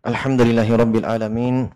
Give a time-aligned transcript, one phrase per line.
[0.00, 1.68] Alhamdulillahi Rabbil Alamin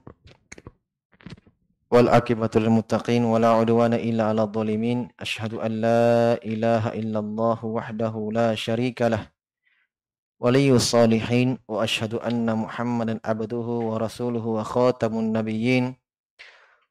[1.92, 8.32] Wal akibatul muttaqin Wa la udwana illa ala dhalimin Ashhadu an la ilaha illallah Wahdahu
[8.32, 9.29] la sharika lah
[10.40, 15.93] Waliyu salihin Wa ashhadu anna muhammadan abduhu Wa rasuluhu wa khatamun nabiyyin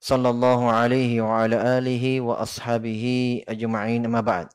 [0.05, 4.53] Sallallahu alaihi wa ala alihi Wa ashabihi ajma'in Ma ba'd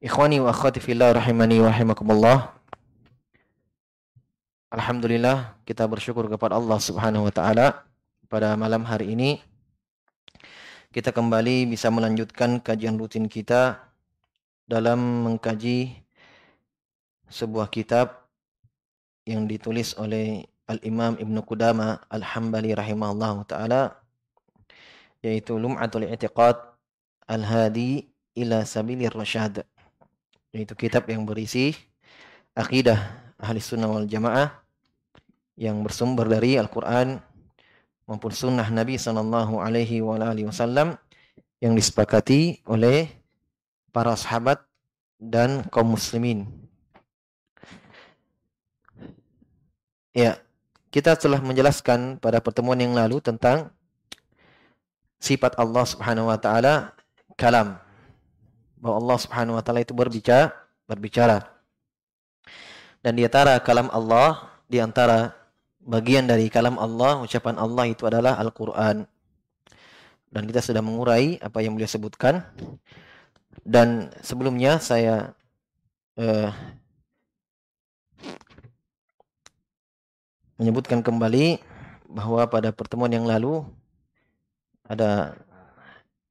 [0.00, 2.61] Ikhwani wa akhwati fillah rahimani wa rahimakumullah
[4.72, 7.84] Alhamdulillah kita bersyukur kepada Allah Subhanahu wa taala.
[8.32, 9.36] Pada malam hari ini
[10.96, 13.84] kita kembali bisa melanjutkan kajian rutin kita
[14.64, 16.00] dalam mengkaji
[17.28, 18.24] sebuah kitab
[19.28, 24.00] yang ditulis oleh Al-Imam Ibn Qudama Al-Hambali rahimahullah taala
[25.20, 26.56] yaitu Lum'atul I'tiqad
[27.28, 28.08] Al-Hadi
[28.40, 29.68] ila Sabilir Rasyad.
[30.56, 31.76] Yaitu kitab yang berisi
[32.56, 34.61] akidah ahli sunnah wal jamaah
[35.62, 37.22] yang bersumber dari Al-Quran
[38.10, 40.98] maupun sunnah Nabi Sallallahu Alaihi Wasallam
[41.62, 43.06] yang disepakati oleh
[43.94, 44.58] para sahabat
[45.22, 46.50] dan kaum muslimin.
[50.10, 50.42] Ya,
[50.90, 53.70] kita telah menjelaskan pada pertemuan yang lalu tentang
[55.22, 56.98] sifat Allah Subhanahu wa taala
[57.38, 57.78] kalam.
[58.82, 60.50] Bahwa Allah Subhanahu wa taala itu berbicara,
[60.90, 61.46] berbicara.
[62.98, 65.41] Dan di antara kalam Allah, di antara
[65.82, 69.06] bagian dari kalam Allah, ucapan Allah itu adalah Al-Quran.
[70.32, 72.46] Dan kita sudah mengurai apa yang beliau sebutkan.
[73.62, 75.36] Dan sebelumnya saya
[76.16, 76.50] uh,
[80.56, 81.60] menyebutkan kembali
[82.08, 83.66] bahwa pada pertemuan yang lalu
[84.86, 85.36] ada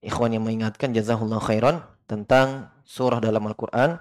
[0.01, 3.97] ikhwan yang mengingatkan jazahullah khairan tentang surah dalam Al-Quran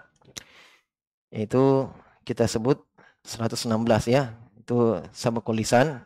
[1.30, 1.86] yaitu
[2.26, 2.82] kita sebut
[3.22, 3.70] 116
[4.10, 4.34] ya
[4.70, 5.98] itu sabakul lisan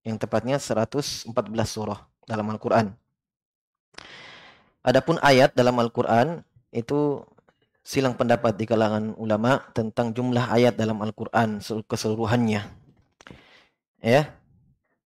[0.00, 1.28] yang tepatnya 114
[1.68, 2.96] surah dalam Al-Qur'an.
[4.80, 6.40] Adapun ayat dalam Al-Qur'an
[6.72, 7.20] itu
[7.84, 12.64] silang pendapat di kalangan ulama tentang jumlah ayat dalam Al-Qur'an keseluruhannya.
[14.00, 14.32] Ya.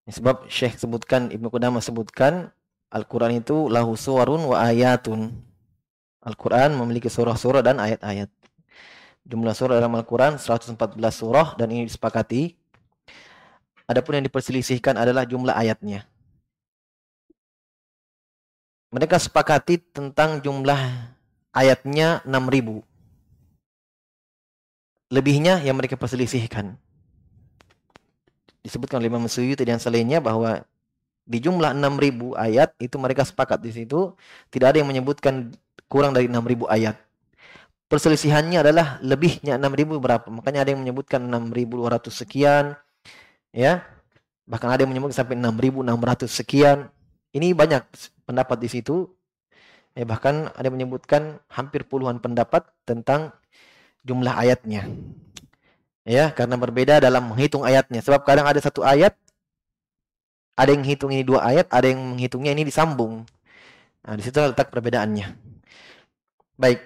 [0.07, 2.55] Sebab Syekh sebutkan Ibnu Qudamah sebutkan
[2.95, 5.35] Al-Qur'an itu lahu suwarun wa ayatun.
[6.23, 8.31] Al-Qur'an memiliki surah-surah dan ayat-ayat.
[9.27, 10.79] Jumlah surah dalam Al-Quran 114
[11.11, 12.62] surah dan ini disepakati
[13.93, 16.09] Adapun yang diperselisihkan adalah jumlah ayatnya.
[18.89, 20.81] Mereka sepakati tentang jumlah
[21.53, 22.81] ayatnya 6000.
[25.13, 26.73] Lebihnya yang mereka perselisihkan.
[28.65, 30.65] Disebutkan oleh Imam Suyuti dan selainnya bahwa
[31.29, 34.17] di jumlah 6000 ayat itu mereka sepakat di situ
[34.49, 35.53] tidak ada yang menyebutkan
[35.93, 36.97] kurang dari 6000 ayat.
[37.93, 40.27] Perselisihannya adalah lebihnya 6000 berapa?
[40.33, 42.73] Makanya ada yang menyebutkan 6200 sekian,
[43.55, 43.85] ya.
[44.49, 46.91] Bahkan ada yang menyebut sampai 6.600 sekian.
[47.33, 47.85] Ini banyak
[48.27, 49.09] pendapat di situ.
[49.93, 53.33] Ya bahkan ada yang menyebutkan hampir puluhan pendapat tentang
[54.03, 54.89] jumlah ayatnya.
[56.03, 58.03] Ya karena berbeda dalam menghitung ayatnya.
[58.03, 59.15] Sebab kadang ada satu ayat
[60.59, 63.25] ada yang menghitung ini dua ayat ada yang menghitungnya ini disambung.
[64.03, 65.29] Nah di situ letak perbedaannya.
[66.59, 66.81] Baik.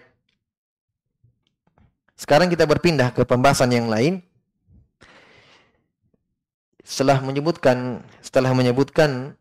[2.17, 4.21] Sekarang kita berpindah ke pembahasan yang lain
[6.87, 9.35] setelah menyebutkan setelah menyebutkan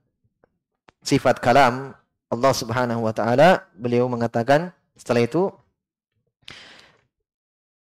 [1.05, 1.93] sifat kalam
[2.33, 5.53] Allah Subhanahu wa taala beliau mengatakan setelah itu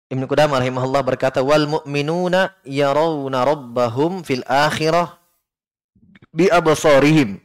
[0.09, 5.17] Ibnu Qudamah rahimahullah berkata wal mu'minuna yarawna rabbahum fil akhirah
[6.33, 7.41] bi absarihim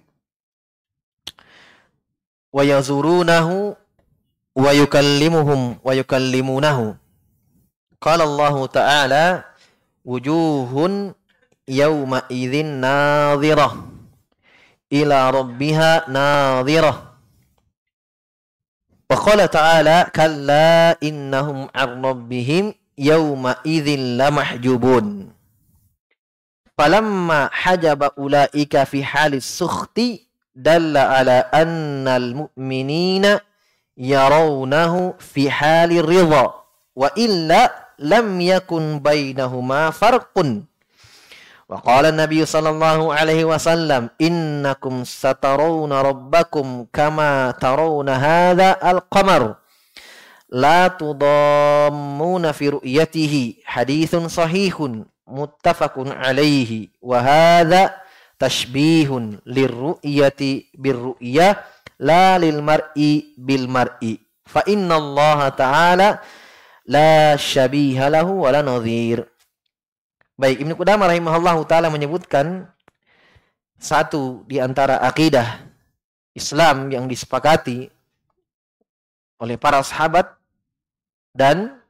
[2.51, 3.75] wa yazurunahu
[4.57, 6.97] wa yukallimuhum wa yukallimunahu.
[8.03, 9.25] Qala Allah ta'ala
[10.01, 11.16] wujuhun
[11.67, 13.75] yawma idzin nadhirah
[14.87, 16.95] ila rabbiha nadhirah
[19.07, 25.27] wa qala ta'ala kalla innahum ar rabbihim yawma idzin lamahjubun
[26.79, 30.23] falamma hajaba ulaika fi halis sukhti
[30.55, 33.43] dalla ala anna al mu'minina
[33.99, 36.63] yarawnahu fi halir ridha
[36.95, 37.91] wa illa
[41.69, 49.55] وقال النبي صلى الله عليه وسلم إنكم سترون ربكم كما ترون هذا القمر.
[50.49, 53.53] لا تضامون في رؤيته.
[53.65, 54.87] حديث صحيح
[55.27, 56.87] متفق عليه.
[57.01, 57.95] وهذا
[58.39, 61.63] تشبيه للرؤية بالرؤية
[61.99, 64.17] لا للمرء بالمرء.
[64.45, 66.19] فإن الله تعالى
[66.85, 69.36] لا شبيه له ولا نظير.
[70.37, 72.69] Baik, Ibnu Qudamah rahimahullahu taala menyebutkan
[73.81, 75.65] satu di antara akidah
[76.37, 77.89] Islam yang disepakati
[79.41, 80.37] oleh para sahabat
[81.33, 81.81] dan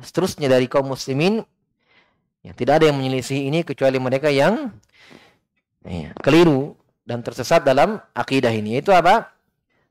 [0.00, 1.44] seterusnya dari kaum muslimin
[2.40, 4.72] ya, tidak ada yang menyelisih ini kecuali mereka yang
[5.84, 6.72] ya, keliru
[7.04, 8.80] dan tersesat dalam akidah ini.
[8.80, 9.28] Itu apa?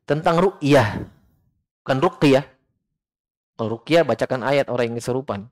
[0.09, 0.97] Tentang ru'yah
[1.85, 2.45] bukan ruqyah.
[3.53, 5.45] Kalau ruqyah bacakan ayat orang yang kesurupan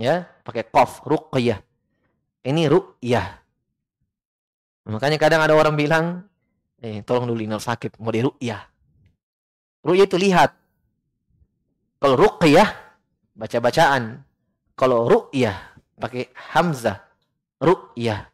[0.00, 1.60] ya pakai kof ruqyah.
[2.40, 3.36] Ini ru'yah
[4.88, 6.24] makanya kadang ada orang bilang
[6.80, 8.64] eh tolong dulu Inal sakit mau di ru'yah
[9.84, 10.50] ru'yah itu lihat.
[12.00, 12.68] Kalau ruqyah
[13.36, 14.24] baca bacaan
[14.72, 17.04] kalau ru'yah pakai hamzah
[17.60, 18.24] ru'yah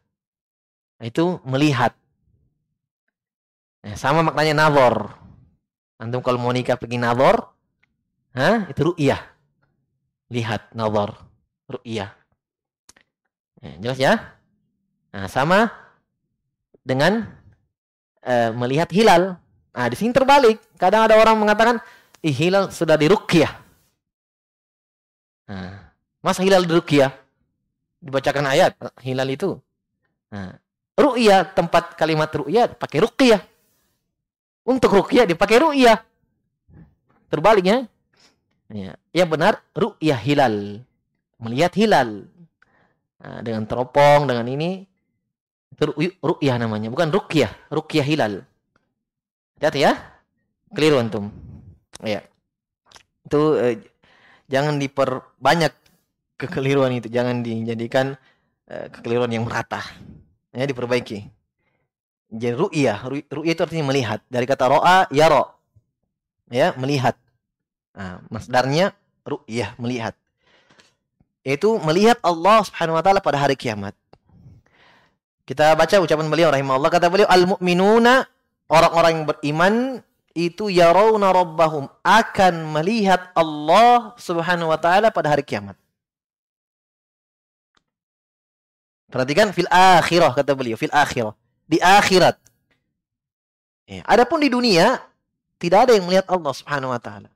[1.03, 1.91] itu melihat.
[3.83, 5.19] Ya, sama maknanya nazar.
[5.99, 7.51] Antum kalau mau nikah pergi nazar
[8.37, 8.69] Hah?
[8.71, 9.17] itu ru'yah
[10.29, 11.26] lihat nazar
[11.67, 12.09] ru'yah.
[13.59, 14.13] Ya, jelas ya?
[15.11, 15.71] Nah, sama
[16.85, 17.27] dengan
[18.23, 19.35] uh, melihat hilal.
[19.75, 20.57] Nah, di sini terbalik.
[20.79, 21.83] Kadang ada orang mengatakan,
[22.23, 23.51] Ih, hilal sudah diruqyah.
[25.47, 25.93] Nah,
[26.23, 27.13] masa hilal diruqyah?
[27.97, 29.49] Dibacakan ayat hilal itu.
[30.31, 30.53] Nah,
[30.97, 33.41] ru'yah tempat kalimat ru'yah pakai ruqyah.
[34.67, 35.97] Untuk ruqyah dipakai ru'yah.
[37.27, 37.87] Terbaliknya.
[38.67, 40.83] Ya, yang benar ru'yah hilal
[41.41, 42.25] melihat hilal.
[43.17, 44.85] Nah, dengan teropong dengan ini
[45.73, 45.83] itu
[46.21, 48.33] ru'yah namanya bukan rukyah rukyah hilal.
[49.57, 49.97] Hati ya
[50.73, 51.33] keliru antum.
[52.01, 52.21] Ya
[53.25, 53.75] itu eh,
[54.49, 55.73] jangan diperbanyak
[56.37, 58.13] kekeliruan itu jangan dijadikan
[58.69, 59.81] eh, kekeliruan yang merata.
[60.53, 61.25] Ya diperbaiki.
[62.27, 64.21] Jadi ru'yah ru'yah itu artinya melihat.
[64.29, 65.57] Dari kata ro'a yaro.
[66.49, 67.17] Ya melihat.
[67.97, 68.93] Nah, masdarnya
[69.25, 70.13] ru'yah melihat
[71.47, 73.95] yaitu melihat Allah Subhanahu wa taala pada hari kiamat.
[75.47, 78.27] Kita baca ucapan beliau rahimahullah kata beliau al-mu'minuna
[78.67, 79.73] orang-orang yang beriman
[80.35, 85.79] itu yarawna rabbahum akan melihat Allah Subhanahu wa taala pada hari kiamat.
[89.07, 91.31] Perhatikan fil akhirah kata beliau, fil akhirah,
[91.63, 92.35] di akhirat.
[93.87, 94.99] Ya, adapun di dunia
[95.63, 97.31] tidak ada yang melihat Allah Subhanahu wa taala.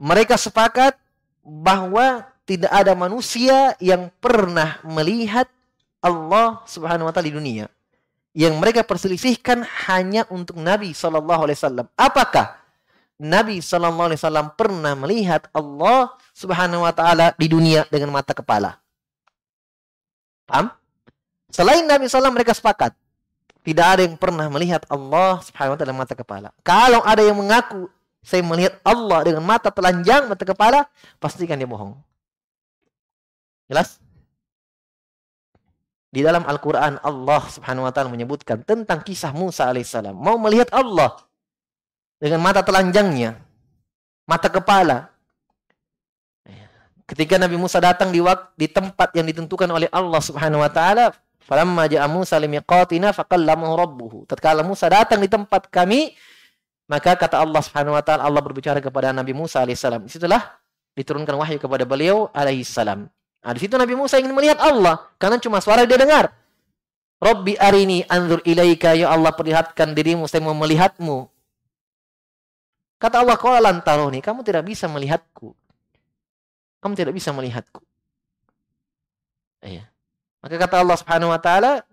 [0.00, 1.01] Mereka sepakat
[1.42, 5.46] bahwa tidak ada manusia yang pernah melihat
[6.02, 7.66] Allah Subhanahu wa taala di dunia.
[8.32, 11.86] Yang mereka perselisihkan hanya untuk Nabi sallallahu alaihi wasallam.
[11.94, 12.58] Apakah
[13.20, 18.80] Nabi sallallahu alaihi wasallam pernah melihat Allah Subhanahu wa taala di dunia dengan mata kepala?
[20.48, 20.72] Paham?
[21.52, 22.96] Selain Nabi sallallahu mereka sepakat
[23.62, 26.48] tidak ada yang pernah melihat Allah Subhanahu wa taala mata kepala.
[26.66, 27.86] Kalau ada yang mengaku
[28.22, 30.86] saya melihat Allah dengan mata telanjang, mata kepala,
[31.18, 31.98] pastikan dia bohong.
[33.66, 33.98] Jelas?
[36.12, 40.14] Di dalam Al-Quran Allah subhanahu wa ta'ala menyebutkan tentang kisah Musa alaihissalam.
[40.14, 41.18] Mau melihat Allah
[42.20, 43.40] dengan mata telanjangnya,
[44.28, 45.10] mata kepala.
[47.08, 51.10] Ketika Nabi Musa datang di waktu di tempat yang ditentukan oleh Allah Subhanahu wa taala,
[51.42, 54.18] falamma ja'a Musa limiqatina faqallamahu rabbuhu.
[54.30, 56.14] Tatkala Musa datang di tempat kami,
[56.92, 60.04] maka kata Allah Subhanahu wa taala Allah berbicara kepada Nabi Musa alaihissalam.
[60.04, 60.44] Di situlah
[60.92, 63.08] diturunkan wahyu kepada beliau alaihissalam.
[63.08, 66.36] Nah, di situ Nabi Musa ingin melihat Allah karena cuma suara dia dengar.
[67.16, 71.32] Robbi arini anzur ilaika ya Allah perlihatkan dirimu saya mau melihatmu.
[73.00, 75.56] Kata Allah kau lantaroni kamu tidak bisa melihatku.
[76.84, 77.80] Kamu tidak bisa melihatku.
[79.64, 79.88] Iya.
[80.44, 81.88] Maka kata Allah Subhanahu wa taala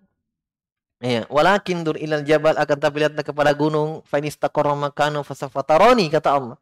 [0.99, 6.29] Ya, walakin dur ilal jabal akan tapi lihatlah kepada gunung fa inistaqarra makanu fasafataroni kata
[6.35, 6.57] Allah.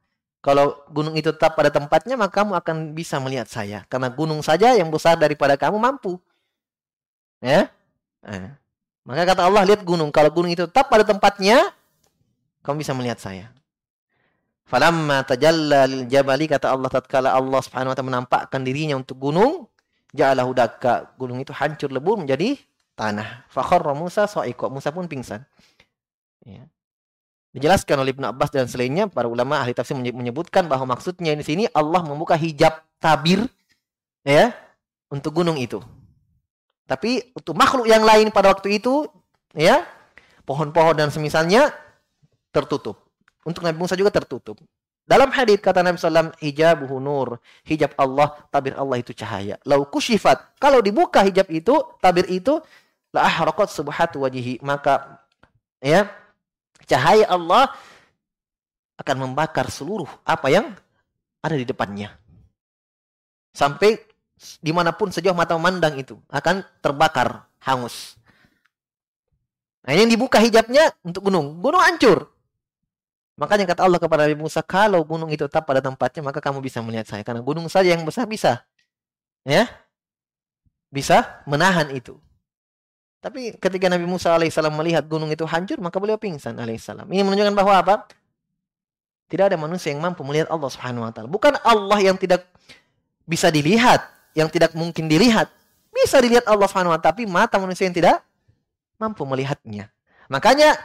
[0.45, 4.77] Kalau gunung itu tetap pada tempatnya maka kamu akan bisa melihat saya karena gunung saja
[4.77, 6.21] yang besar daripada kamu mampu.
[7.41, 7.73] Ya?
[8.21, 8.53] Eh.
[9.01, 11.73] Maka kata Allah lihat gunung kalau gunung itu tetap pada tempatnya
[12.61, 13.49] kamu bisa melihat saya.
[14.69, 19.65] Falamma tajalla lil jabali kata Allah tatkala Allah Subhanahu wa taala menampakkan dirinya untuk gunung
[20.13, 22.59] ja'alahu dakka gunung itu hancur lebur menjadi
[22.97, 23.45] tanah.
[23.53, 24.73] Fakharra Musa so'iko.
[24.73, 25.45] Musa pun pingsan.
[26.41, 26.65] Ya.
[27.53, 31.63] Dijelaskan oleh Ibn Abbas dan selainnya, para ulama ahli tafsir menyebutkan bahwa maksudnya di sini
[31.71, 33.45] Allah membuka hijab tabir
[34.25, 34.51] ya
[35.07, 35.79] untuk gunung itu.
[36.85, 39.07] Tapi untuk makhluk yang lain pada waktu itu
[39.55, 39.83] ya
[40.45, 41.71] pohon-pohon dan semisalnya
[42.51, 42.99] tertutup.
[43.47, 44.59] Untuk Nabi Musa juga tertutup.
[45.07, 47.39] Dalam hadis kata Nabi SAW, hijabuhu nur.
[47.63, 49.55] Hijab Allah, tabir Allah itu cahaya.
[49.63, 50.59] Lau kushifat.
[50.59, 52.59] Kalau dibuka hijab itu, tabir itu,
[53.17, 55.25] la ahraqat subhatu wajhi maka
[55.81, 56.05] ya
[56.85, 57.73] cahaya Allah
[59.01, 60.77] akan membakar seluruh apa yang
[61.41, 62.13] ada di depannya
[63.57, 63.97] sampai
[64.61, 68.13] di mana pun sejauh mata memandang itu akan terbakar, hangus.
[69.81, 71.57] Nah ini yang dibuka hijabnya untuk gunung.
[71.57, 72.29] Gunung hancur.
[73.37, 76.81] Makanya kata Allah kepada Nabi Musa, kalau gunung itu tetap pada tempatnya, maka kamu bisa
[76.81, 77.21] melihat saya.
[77.21, 78.65] Karena gunung saja yang besar bisa.
[79.45, 79.69] Ya.
[80.89, 82.17] Bisa menahan itu.
[83.17, 87.09] Tapi ketika Nabi Musa alaihissalam melihat gunung itu hancur, maka beliau pingsan alaihissalam.
[87.09, 87.95] Ini menunjukkan bahwa apa?
[89.27, 91.27] Tidak ada manusia yang mampu melihat Allah Subhanahu wa taala.
[91.27, 92.47] Bukan Allah yang tidak
[93.27, 94.05] bisa dilihat,
[94.37, 95.49] yang tidak mungkin dilihat.
[95.91, 98.23] Bisa dilihat Allah Subhanahu wa taala, tapi mata manusia yang tidak
[99.01, 99.89] mampu melihatnya.
[100.29, 100.77] Makanya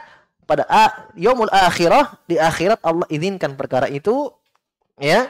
[0.43, 0.67] pada
[1.15, 4.33] yaumul akhirah di akhirat Allah izinkan perkara itu
[4.99, 5.29] ya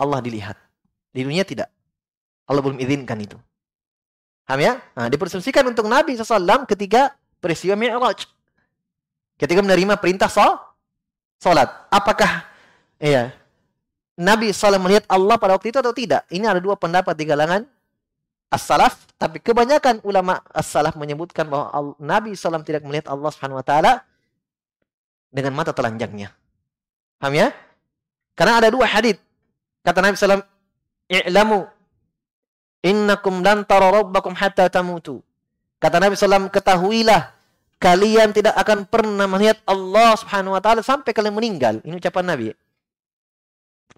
[0.00, 0.56] Allah dilihat.
[1.12, 1.68] Di dunia tidak.
[2.48, 3.38] Allah belum izinkan itu.
[4.50, 4.82] Paham ya?
[4.98, 8.26] Nah, dipersepsikan untuk Nabi SAW ketika peristiwa Mi'raj.
[9.38, 10.58] Ketika menerima perintah sol,
[11.38, 11.70] salat.
[11.86, 12.50] Apakah
[12.98, 13.30] ya
[14.18, 16.26] Nabi SAW melihat Allah pada waktu itu atau tidak?
[16.34, 17.62] Ini ada dua pendapat di kalangan
[18.50, 24.02] as-salaf, tapi kebanyakan ulama as-salaf menyebutkan bahwa Nabi SAW tidak melihat Allah Subhanahu wa taala
[25.30, 26.34] dengan mata telanjangnya.
[27.22, 27.54] Paham ya?
[28.34, 29.14] Karena ada dua hadis.
[29.86, 30.42] Kata Nabi SAW,
[31.06, 31.70] "I'lamu
[32.80, 35.24] innakum lan rabbakum hatta tamutu."
[35.80, 37.32] Kata Nabi SAW, ketahuilah
[37.80, 41.80] kalian tidak akan pernah melihat Allah Subhanahu wa taala sampai kalian meninggal.
[41.80, 42.46] Ini ucapan Nabi.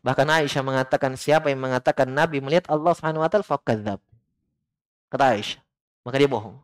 [0.03, 3.99] Bahkan Aisyah mengatakan siapa yang mengatakan Nabi melihat Allah Subhanahu wa taala fakadzab.
[5.11, 5.59] Kata Aisyah.
[6.07, 6.57] Maka dia bohong.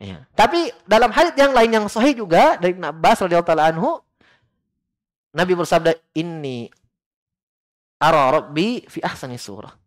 [0.00, 0.24] Ya.
[0.32, 4.00] Tapi dalam hadis yang lain yang sahih juga dari Ibn Abbas radhiyallahu anhu
[5.36, 6.70] Nabi bersabda ini
[8.00, 9.79] ara rabbi fi ahsani surah.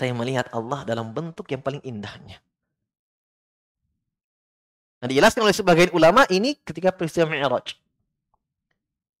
[0.00, 2.40] Saya melihat Allah dalam bentuk yang paling indahnya.
[5.04, 7.76] Nah, dijelaskan oleh sebagian ulama ini ketika peristiwa Mi'raj.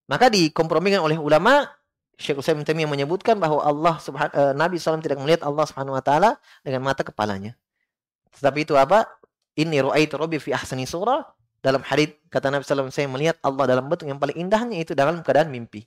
[0.08, 1.68] Maka dikompromikan oleh ulama
[2.16, 6.04] Syekh Utsaimin Taimiyah menyebutkan bahwa Allah subhan, uh, Nabi SAW tidak melihat Allah Subhanahu wa
[6.04, 7.56] taala dengan mata kepalanya.
[8.32, 9.04] Tetapi itu apa?
[9.56, 11.24] Ini ru'aitu rabbi fi ahsani surah.
[11.60, 15.20] Dalam hadis kata Nabi SAW saya melihat Allah dalam bentuk yang paling indahnya itu dalam
[15.20, 15.84] keadaan mimpi.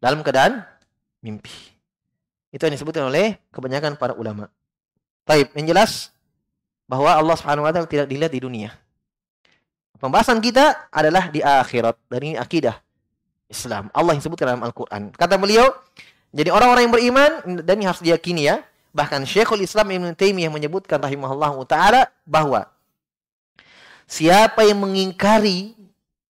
[0.00, 0.64] Dalam keadaan
[1.20, 1.79] mimpi.
[2.50, 4.50] Itu yang disebutkan oleh kebanyakan para ulama.
[5.22, 6.10] Taib, yang jelas
[6.90, 8.74] bahwa Allah Subhanahu wa taala tidak dilihat di dunia.
[10.00, 12.74] Pembahasan kita adalah di akhirat dari akidah
[13.46, 13.92] Islam.
[13.94, 15.12] Allah yang sebutkan dalam Al-Qur'an.
[15.12, 15.70] Kata beliau,
[16.34, 17.30] jadi orang-orang yang beriman
[17.62, 18.64] dan ini harus diyakini ya.
[18.90, 22.66] Bahkan Syekhul Islam Ibn Taimiyah menyebutkan rahimahullah taala bahwa
[24.10, 25.78] siapa yang mengingkari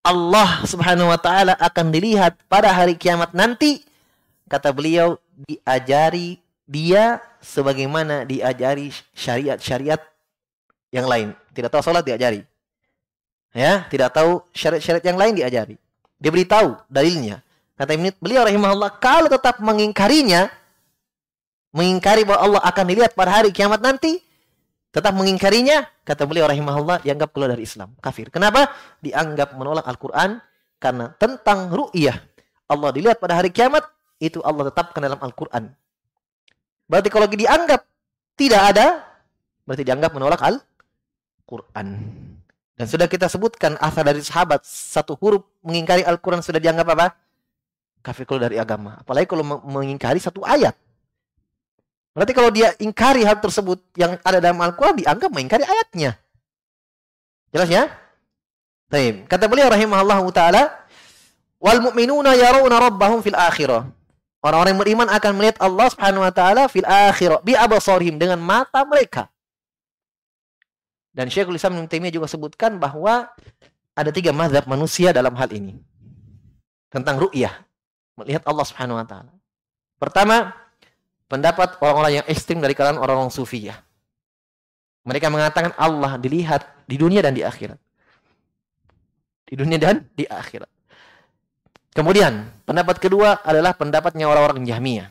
[0.04, 3.84] Allah Subhanahu wa taala akan dilihat pada hari kiamat nanti,
[4.48, 5.16] kata beliau
[5.46, 9.98] diajari dia sebagaimana diajari syariat-syariat
[10.94, 11.28] yang lain.
[11.50, 12.46] Tidak tahu sholat diajari.
[13.50, 15.76] Ya, tidak tahu syariat-syariat yang lain diajari.
[16.20, 17.42] Dia beritahu dalilnya.
[17.74, 20.52] Kata Ibn beliau rahimahullah, kalau tetap mengingkarinya,
[21.72, 24.20] mengingkari bahwa Allah akan dilihat pada hari kiamat nanti,
[24.92, 27.96] tetap mengingkarinya, kata beliau rahimahullah, dianggap keluar dari Islam.
[27.98, 28.28] Kafir.
[28.28, 28.68] Kenapa?
[29.00, 30.38] Dianggap menolak Al-Quran,
[30.76, 32.20] karena tentang ru'yah.
[32.70, 33.82] Allah dilihat pada hari kiamat,
[34.20, 35.72] itu Allah tetapkan dalam Al-Quran.
[36.86, 37.80] Berarti kalau dianggap
[38.36, 39.02] tidak ada,
[39.64, 40.68] berarti dianggap menolak Al-Quran.
[41.50, 41.88] Quran.
[42.78, 47.06] Dan sudah kita sebutkan asal dari sahabat satu huruf mengingkari Al-Quran sudah dianggap apa?
[48.00, 48.96] Kafir keluar dari agama.
[49.02, 50.72] Apalagi kalau mengingkari satu ayat.
[52.16, 56.16] Berarti kalau dia ingkari hal tersebut yang ada dalam Al-Quran dianggap mengingkari ayatnya.
[57.50, 57.84] Jelas ya?
[59.28, 60.62] Kata beliau rahimahullah taala,
[61.60, 63.90] "Wal mu'minuna yarawna rabbahum fil akhirah."
[64.40, 68.88] Orang-orang yang beriman akan melihat Allah Subhanahu wa taala fil akhirah bi absarihim dengan mata
[68.88, 69.28] mereka.
[71.12, 73.28] Dan Syekhul Islam Ibnu Taimiyah juga sebutkan bahwa
[73.92, 75.76] ada tiga mazhab manusia dalam hal ini.
[76.88, 77.52] Tentang ru'yah.
[78.16, 79.32] Melihat Allah Subhanahu wa taala.
[80.00, 80.56] Pertama,
[81.28, 83.76] pendapat orang-orang yang ekstrim dari kalangan orang-orang sufi ya.
[85.04, 87.76] Mereka mengatakan Allah dilihat di dunia dan di akhirat.
[89.44, 90.79] Di dunia dan di akhirat.
[91.90, 95.10] Kemudian, pendapat kedua adalah pendapatnya orang-orang Jahmiyah.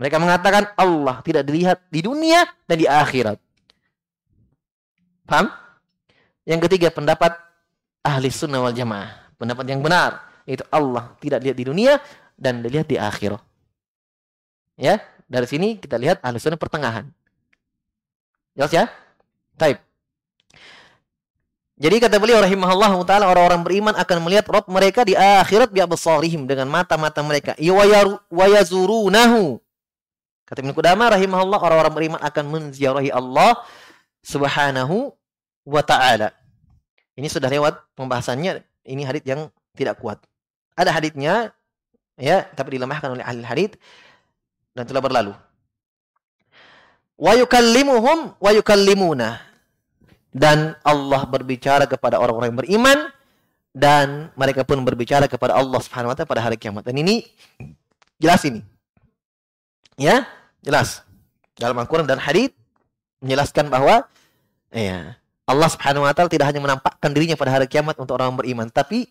[0.00, 3.36] Mereka mengatakan Allah tidak dilihat di dunia dan di akhirat.
[5.28, 5.52] Paham?
[6.48, 7.36] Yang ketiga pendapat
[8.02, 9.30] ahli sunnah wal jamaah.
[9.36, 10.24] Pendapat yang benar.
[10.48, 12.00] Itu Allah tidak lihat di dunia
[12.34, 13.38] dan dilihat di akhirat.
[14.80, 14.98] Ya,
[15.28, 17.06] dari sini kita lihat ahli sunnah pertengahan.
[18.56, 18.84] Jelas ya?
[19.60, 19.78] Taib.
[21.80, 26.44] Jadi kata beliau rahimahullah taala orang-orang beriman akan melihat Rabb mereka di akhirat bi absarihim
[26.44, 27.56] dengan mata-mata mereka.
[27.58, 29.58] Wa yazurunahu.
[30.46, 33.56] Kata Ibnu Qudamah rahimahullah orang-orang beriman akan menziarahi Allah
[34.20, 35.16] subhanahu
[35.64, 36.30] wa ta'ala.
[37.16, 38.60] Ini sudah lewat pembahasannya.
[38.84, 40.20] Ini hadits yang tidak kuat.
[40.76, 41.56] Ada haditsnya
[42.20, 43.72] Ya, tapi dilemahkan oleh ahli hadis
[44.76, 45.32] dan telah berlalu.
[47.16, 49.40] Wa yukallimuhum wa yukallimuna.
[50.32, 52.98] Dan Allah berbicara kepada orang-orang yang beriman
[53.72, 56.88] dan mereka pun berbicara kepada Allah Subhanahu wa taala pada hari kiamat.
[56.88, 57.24] Dan ini
[58.16, 58.64] jelas ini.
[60.00, 60.24] Ya,
[60.64, 61.04] jelas.
[61.56, 62.48] Dalam Al-Qur'an dan hadis
[63.20, 64.08] menjelaskan bahwa
[64.72, 68.72] ya, Allah Subhanahu wa taala tidak hanya menampakkan dirinya pada hari kiamat untuk orang beriman,
[68.72, 69.08] tapi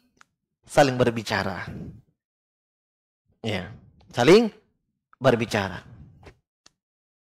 [0.66, 1.70] saling berbicara.
[3.46, 3.74] Ya,
[4.14, 4.50] saling
[5.22, 5.86] berbicara.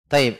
[0.09, 0.37] Taib.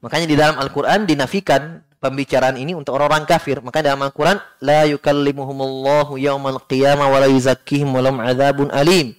[0.00, 3.60] Makanya di dalam Al-Quran dinafikan pembicaraan ini untuk orang-orang kafir.
[3.60, 9.14] Makanya dalam Al-Quran, La yukallimuhumullahu yawmal qiyamah wa la yuzakkihim walam azabun alim.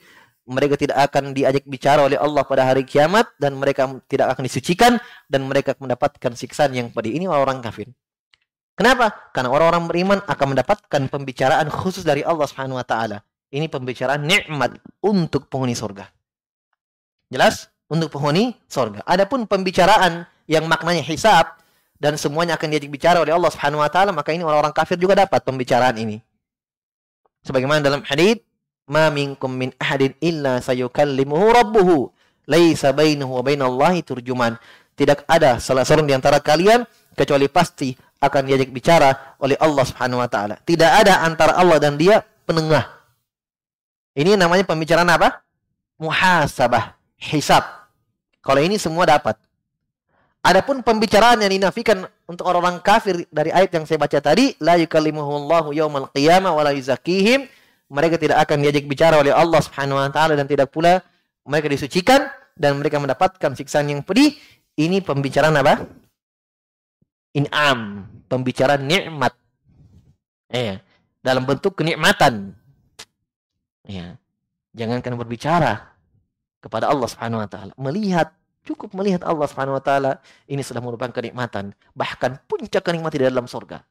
[0.50, 4.98] Mereka tidak akan diajak bicara oleh Allah pada hari kiamat dan mereka tidak akan disucikan
[5.30, 7.16] dan mereka mendapatkan siksaan yang pedih.
[7.16, 7.88] Ini orang-orang kafir.
[8.76, 9.32] Kenapa?
[9.32, 13.22] Karena orang-orang beriman akan mendapatkan pembicaraan khusus dari Allah Subhanahu wa taala.
[13.54, 16.10] Ini pembicaraan nikmat untuk penghuni surga.
[17.30, 17.70] Jelas?
[17.92, 19.06] Untuk penghuni surga.
[19.06, 21.61] Adapun pembicaraan yang maknanya hisab
[22.02, 25.14] dan semuanya akan diajak bicara oleh Allah Subhanahu wa taala, maka ini orang-orang kafir juga
[25.14, 26.18] dapat pembicaraan ini.
[27.46, 28.42] Sebagaimana dalam hadis,
[28.90, 32.10] "Ma minkum min ahadin illa sayukallimuhu rabbuhu,
[32.50, 34.58] laisa bainahu wa bainallahi turjuman."
[34.98, 40.26] Tidak ada salah seorang di antara kalian kecuali pasti akan diajak bicara oleh Allah Subhanahu
[40.26, 40.58] wa taala.
[40.66, 42.90] Tidak ada antara Allah dan dia penengah.
[44.18, 45.46] Ini namanya pembicaraan apa?
[46.02, 47.62] Muhasabah, hisab.
[48.42, 49.38] Kalau ini semua dapat.
[50.42, 55.70] Adapun pembicaraan yang dinafikan untuk orang-orang kafir dari ayat yang saya baca tadi, la yukallimuhumullahu
[55.70, 57.46] yaumal qiyamah wa la yuzakihim.
[57.92, 61.06] Mereka tidak akan diajak bicara oleh Allah Subhanahu wa taala dan tidak pula
[61.46, 62.26] mereka disucikan
[62.58, 64.34] dan mereka mendapatkan siksaan yang pedih.
[64.82, 65.86] Ini pembicaraan apa?
[67.38, 69.38] In'am, pembicaraan nikmat.
[70.50, 70.82] Eh,
[71.22, 72.58] dalam bentuk kenikmatan.
[73.86, 74.18] Ya.
[74.74, 75.94] Jangankan berbicara
[76.64, 80.12] kepada Allah Subhanahu wa taala, melihat Cukup melihat Allah Subhanahu wa taala
[80.46, 83.82] ini sudah merupakan kenikmatan, bahkan puncak kenikmatan di dalam surga.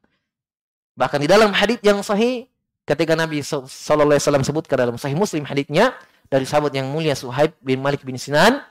[0.94, 2.46] Bahkan di dalam hadis yang sahih
[2.86, 5.94] ketika Nabi sallallahu alaihi wasallam sebutkan dalam sahih Muslim hadisnya
[6.30, 8.62] dari sahabat yang mulia Suhaib bin Malik bin Sinan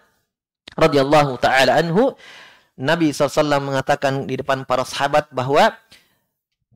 [0.79, 2.15] radhiyallahu taala anhu
[2.79, 5.75] Nabi SAW mengatakan di depan para sahabat bahwa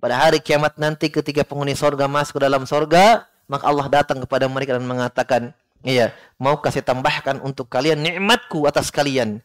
[0.03, 4.51] pada hari kiamat nanti ketika penghuni sorga masuk ke dalam sorga, maka Allah datang kepada
[4.51, 9.43] mereka dan mengatakan, Iya, mau kasih tambahkan untuk kalian nikmatku atas kalian.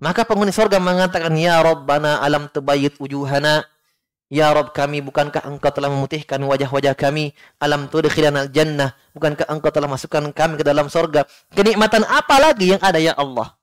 [0.00, 3.68] Maka penghuni sorga mengatakan, Ya Rabbana alam tubayit ujuhana.
[4.28, 7.32] Ya Rabb kami, bukankah engkau telah memutihkan wajah-wajah kami?
[7.56, 8.92] Alam tudkhilana jannah.
[9.16, 11.24] Bukankah engkau telah masukkan kami ke dalam sorga?
[11.56, 13.56] Kenikmatan apa lagi yang ada ya Allah?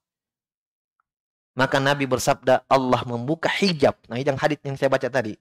[1.54, 3.94] Maka Nabi bersabda, Allah membuka hijab.
[4.10, 5.38] Nah, yang hadis yang saya baca tadi.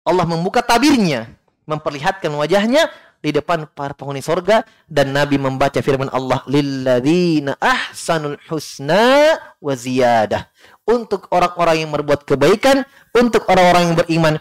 [0.00, 1.28] Allah membuka tabirnya.
[1.68, 2.88] Memperlihatkan wajahnya
[3.22, 10.50] di depan para penghuni sorga dan Nabi membaca firman Allah lilladzina ahsanul husna wa ziyadah.
[10.82, 12.82] Untuk orang-orang yang berbuat kebaikan
[13.14, 14.34] untuk orang-orang yang beriman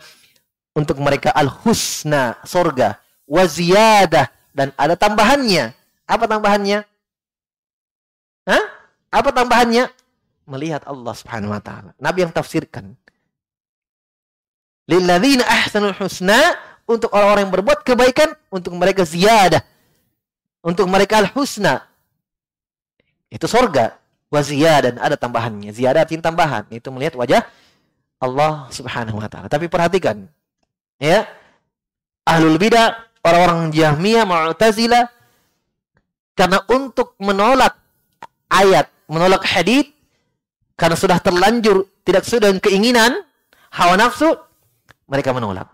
[0.74, 2.98] untuk mereka al husna sorga
[3.30, 4.34] wa ziyadah.
[4.52, 5.72] Dan ada tambahannya.
[6.10, 6.84] Apa tambahannya?
[8.50, 8.64] Hah?
[9.12, 9.92] apa tambahannya?
[10.48, 11.92] Melihat Allah Subhanahu wa taala.
[12.02, 12.96] Nabi yang tafsirkan.
[14.90, 16.40] Lilladzina ahsanul husna
[16.92, 19.64] untuk orang-orang yang berbuat kebaikan, untuk mereka ziyadah.
[20.62, 21.88] Untuk mereka al-husna.
[23.32, 23.98] Itu sorga.
[24.32, 24.44] Wa
[24.84, 25.74] dan ada tambahannya.
[25.74, 26.70] Ziyadah artinya tambahan.
[26.70, 27.42] Itu melihat wajah
[28.22, 29.50] Allah subhanahu wa ta'ala.
[29.50, 30.30] Tapi perhatikan.
[31.02, 31.26] Ya.
[32.22, 35.10] Ahlul bidah, orang-orang Jahmiyah, Mu'tazila,
[36.38, 37.74] karena untuk menolak
[38.46, 39.90] ayat, menolak hadith,
[40.78, 43.26] karena sudah terlanjur, tidak sesuai keinginan,
[43.74, 44.38] hawa nafsu,
[45.10, 45.70] mereka menolak.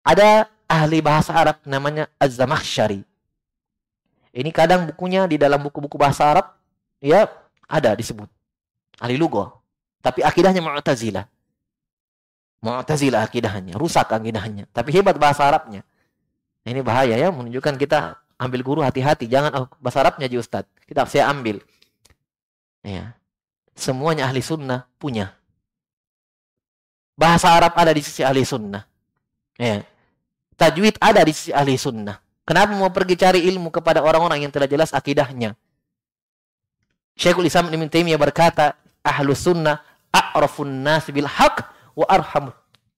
[0.00, 3.04] Ada ahli bahasa Arab namanya Az-Zamakhsyari.
[4.30, 6.46] Ini kadang bukunya di dalam buku-buku bahasa Arab
[7.02, 7.26] ya
[7.66, 8.30] ada disebut
[9.00, 9.48] ahli lugo.
[10.04, 11.24] Tapi akidahnya Mu'tazilah.
[12.60, 14.68] Mu'tazilah akidahnya, rusak akidahnya.
[14.70, 15.84] Tapi hebat bahasa Arabnya.
[16.64, 19.24] Ini bahaya ya, menunjukkan kita ambil guru hati-hati.
[19.28, 20.68] Jangan oh, bahasa Arabnya ji Ustaz.
[20.84, 21.64] Kita saya ambil.
[22.84, 23.16] Ya.
[23.72, 25.32] Semuanya ahli sunnah punya.
[27.16, 28.84] Bahasa Arab ada di sisi ahli sunnah.
[29.60, 29.84] Ya.
[30.56, 32.16] Tajwid ada di sisi ahli sunnah.
[32.48, 35.52] Kenapa mau pergi cari ilmu kepada orang-orang yang tidak jelas akidahnya?
[37.20, 41.60] Syekhul Islam Ibn Taimiyah berkata, ahlu sunnah a'rafun nas bil haq
[41.92, 42.48] wa arham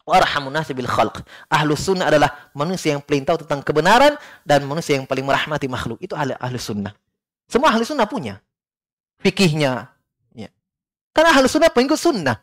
[0.07, 1.27] wa arhamun nas bil khalq.
[1.51, 4.15] Ahlu sunnah adalah manusia yang paling tahu tentang kebenaran
[4.47, 5.99] dan manusia yang paling merahmati makhluk.
[5.99, 6.95] Itu ahli, ahlu sunnah.
[7.51, 8.39] Semua ahli sunnah punya.
[9.19, 9.91] Fikihnya.
[10.35, 10.51] Ya.
[11.11, 12.39] Karena ahlu sunnah pengikut sunnah.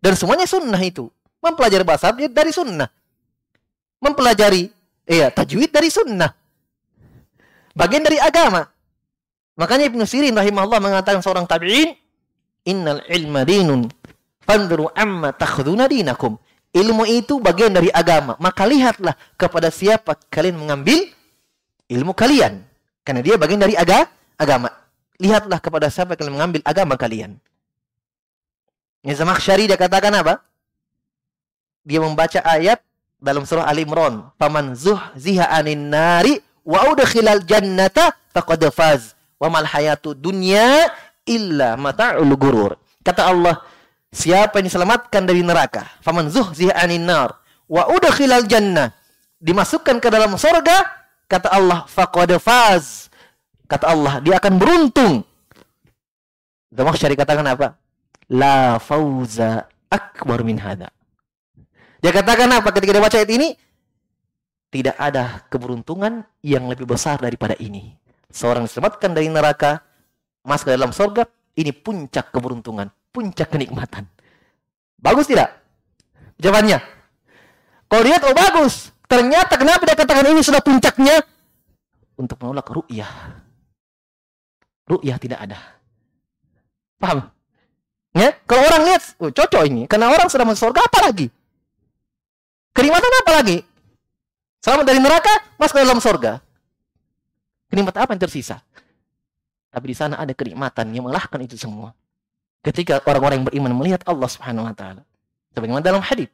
[0.00, 1.08] Dan semuanya sunnah itu.
[1.40, 2.88] Mempelajari bahasa dari sunnah
[4.00, 4.70] mempelajari
[5.06, 6.32] iya tajwid dari sunnah.
[7.76, 8.64] bagian dari agama.
[9.60, 11.92] Makanya Ibnu Sirin rahimahullah mengatakan seorang tabi'in,
[12.64, 13.84] "Innal ilma dinun,
[14.40, 16.40] fanduru amma takhduna dinakum."
[16.76, 18.36] Ilmu itu bagian dari agama.
[18.36, 21.08] Maka lihatlah kepada siapa kalian mengambil
[21.88, 22.60] ilmu kalian.
[23.00, 24.04] Karena dia bagian dari aga,
[24.36, 24.68] agama.
[25.16, 27.40] Lihatlah kepada siapa kalian mengambil agama kalian.
[29.40, 30.44] Syari dia katakan apa?
[31.86, 32.82] Dia membaca ayat
[33.26, 39.66] dalam surah Ali Imran, "Faman zuhziha 'anin nari wa udkhilal jannata faqad faz." Wa mal
[39.66, 40.86] hayatu dunya
[41.26, 42.78] illa mata'ul gurur.
[43.02, 43.60] Kata Allah,
[44.14, 47.36] siapa yang diselamatkan dari neraka, faman zuhziha 'anin nar
[47.66, 48.94] wa udkhilal jannah,
[49.42, 50.86] dimasukkan ke dalam surga,
[51.26, 53.10] kata Allah, faqad faz.
[53.66, 55.26] Kata Allah, dia akan beruntung.
[56.70, 57.74] Damakhsyari katakan apa?
[58.30, 60.95] La fauza akbar min hada.
[62.06, 63.58] Dia katakan apa ketika dia baca ayat ini?
[64.70, 67.98] Tidak ada keberuntungan yang lebih besar daripada ini
[68.36, 69.80] seorang diselamatkan dari neraka,
[70.44, 71.24] masuk ke dalam surga,
[71.56, 74.04] ini puncak keberuntungan, puncak kenikmatan.
[75.00, 75.56] Bagus tidak?
[76.36, 76.78] Jawabannya.
[77.88, 78.92] Kalau lihat, oh bagus.
[79.06, 81.24] Ternyata kenapa dia katakan ini sudah puncaknya?
[82.20, 83.40] Untuk menolak ru'yah.
[84.90, 85.58] Ru'yah tidak ada.
[87.00, 87.30] Paham?
[88.12, 88.36] Ya?
[88.44, 89.88] Kalau orang lihat, oh cocok ini.
[89.88, 91.30] Karena orang sudah masuk surga, apa lagi?
[92.76, 93.64] Kenikmatan apa lagi?
[94.60, 96.44] Selamat dari neraka, masuk ke dalam surga.
[97.72, 98.60] Kenikmatan apa yang tersisa?
[99.72, 101.96] Tapi di sana ada kenikmatan yang mengalahkan itu semua.
[102.60, 105.08] Ketika orang-orang yang beriman melihat Allah Subhanahu wa taala.
[105.56, 106.28] Sebagaimana dalam hadis.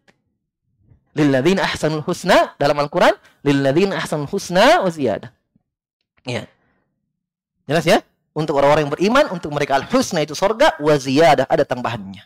[1.14, 3.14] Lilladzina ahsanul husna dalam Al-Qur'an,
[3.46, 5.30] lilladzina ahsanul husna wa ziyadah.
[6.26, 6.50] Ya.
[7.70, 8.02] Jelas ya?
[8.34, 12.24] Untuk orang-orang yang beriman, untuk mereka al-husna itu surga, wa ziyadah ada tambahannya.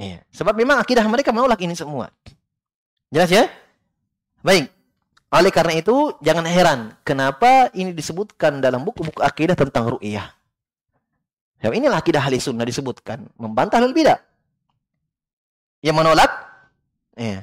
[0.00, 0.18] Ya.
[0.34, 2.10] Sebab memang akidah mereka menolak ini semua.
[3.10, 3.44] Jelas ya?
[4.42, 4.70] Baik.
[5.30, 10.30] Oleh karena itu, jangan heran kenapa ini disebutkan dalam buku-buku akidah tentang ru'iyah.
[11.58, 13.26] Ya, inilah akidah ahli sunnah disebutkan.
[13.34, 14.22] Membantah hal bidah.
[15.82, 16.30] Yang menolak,
[17.18, 17.42] ya,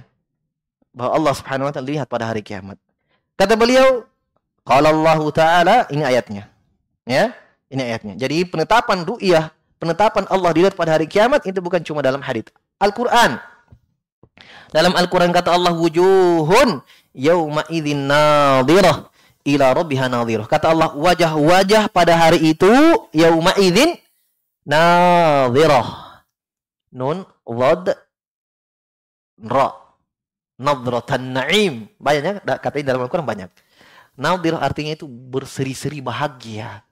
[0.96, 2.80] bahwa Allah subhanahu wa ta'ala lihat pada hari kiamat.
[3.36, 4.08] Kata beliau,
[4.64, 6.48] kalau Allah Ta'ala, ini ayatnya.
[7.04, 7.36] Ya,
[7.68, 8.14] ini ayatnya.
[8.16, 12.48] Jadi penetapan ru'iyah, penetapan Allah dilihat pada hari kiamat, itu bukan cuma dalam hadith.
[12.80, 13.42] Al-Quran.
[14.74, 16.82] Dalam Al-Quran kata Allah, wujuhun
[17.14, 19.10] yauma idzin nadhirah
[19.46, 20.50] ila rabbiha nadhirah.
[20.50, 22.72] Kata Allah, wajah-wajah pada hari itu
[23.14, 23.94] yauma idzin
[24.66, 26.22] nadhirah.
[26.94, 27.98] Nun dhad
[29.44, 29.70] ra.
[30.54, 31.90] Nadratan na'im.
[31.98, 33.50] Banyak katanya dalam Al-Quran banyak.
[34.14, 36.86] Nadhirah artinya itu berseri-seri bahagia.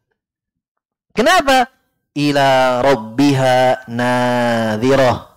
[1.14, 1.70] Kenapa?
[2.12, 5.31] Ila rabbiha nadhirah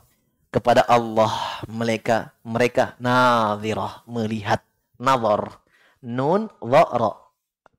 [0.55, 1.35] kepada Allah
[1.67, 4.62] mereka mereka nadhirah melihat
[4.95, 5.59] nazar.
[5.99, 7.19] Nun dhara.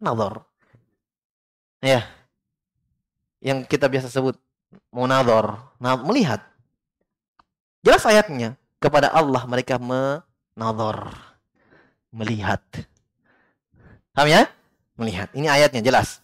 [0.03, 0.43] Nazar.
[1.79, 2.03] Ya.
[3.39, 4.35] Yang kita biasa sebut
[4.91, 5.71] munadhar.
[5.79, 6.43] Nah, melihat.
[7.85, 8.59] Jelas ayatnya.
[8.81, 11.15] Kepada Allah mereka menadhar.
[12.11, 12.59] Melihat.
[14.11, 14.51] Paham ya?
[14.99, 15.31] Melihat.
[15.31, 16.19] Ini ayatnya jelas.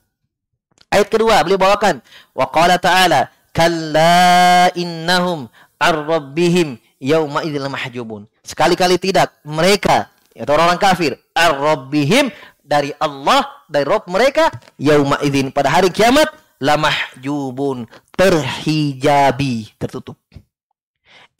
[0.91, 2.03] Ayat kedua beliau bawakan.
[2.35, 3.29] Wa qala ta'ala.
[3.51, 8.29] Kalla innahum ar-rabbihim yauma idzil mahjubun.
[8.45, 12.29] Sekali-kali tidak mereka atau orang-orang kafir ar-rabbihim
[12.61, 16.29] dari Allah dari Rob mereka yauma idzin pada hari kiamat
[16.61, 20.15] lamahjubun terhijabi tertutup.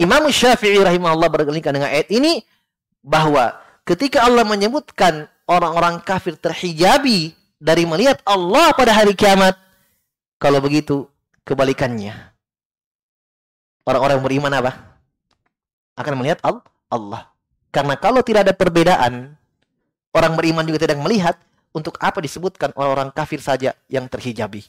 [0.01, 2.41] Imam Syafi'i rahimahullah berkalikan dengan ayat ini
[3.05, 3.53] bahwa
[3.85, 9.53] ketika Allah menyebutkan orang-orang kafir terhijabi dari melihat Allah pada hari kiamat
[10.41, 11.05] kalau begitu
[11.45, 12.30] kebalikannya
[13.87, 14.71] orang-orang beriman apa
[15.97, 17.31] akan melihat Allah
[17.71, 19.31] karena kalau tidak ada perbedaan,
[20.11, 21.39] orang beriman juga tidak melihat,
[21.71, 24.67] untuk apa disebutkan orang-orang kafir saja yang terhijabi?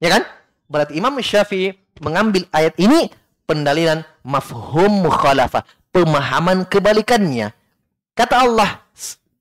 [0.00, 0.24] Ya kan?
[0.64, 3.12] Berarti Imam Syafi'i mengambil ayat ini
[3.44, 5.60] pendalilan mafhum mukhalafah,
[5.92, 7.52] pemahaman kebalikannya.
[8.16, 8.80] Kata Allah,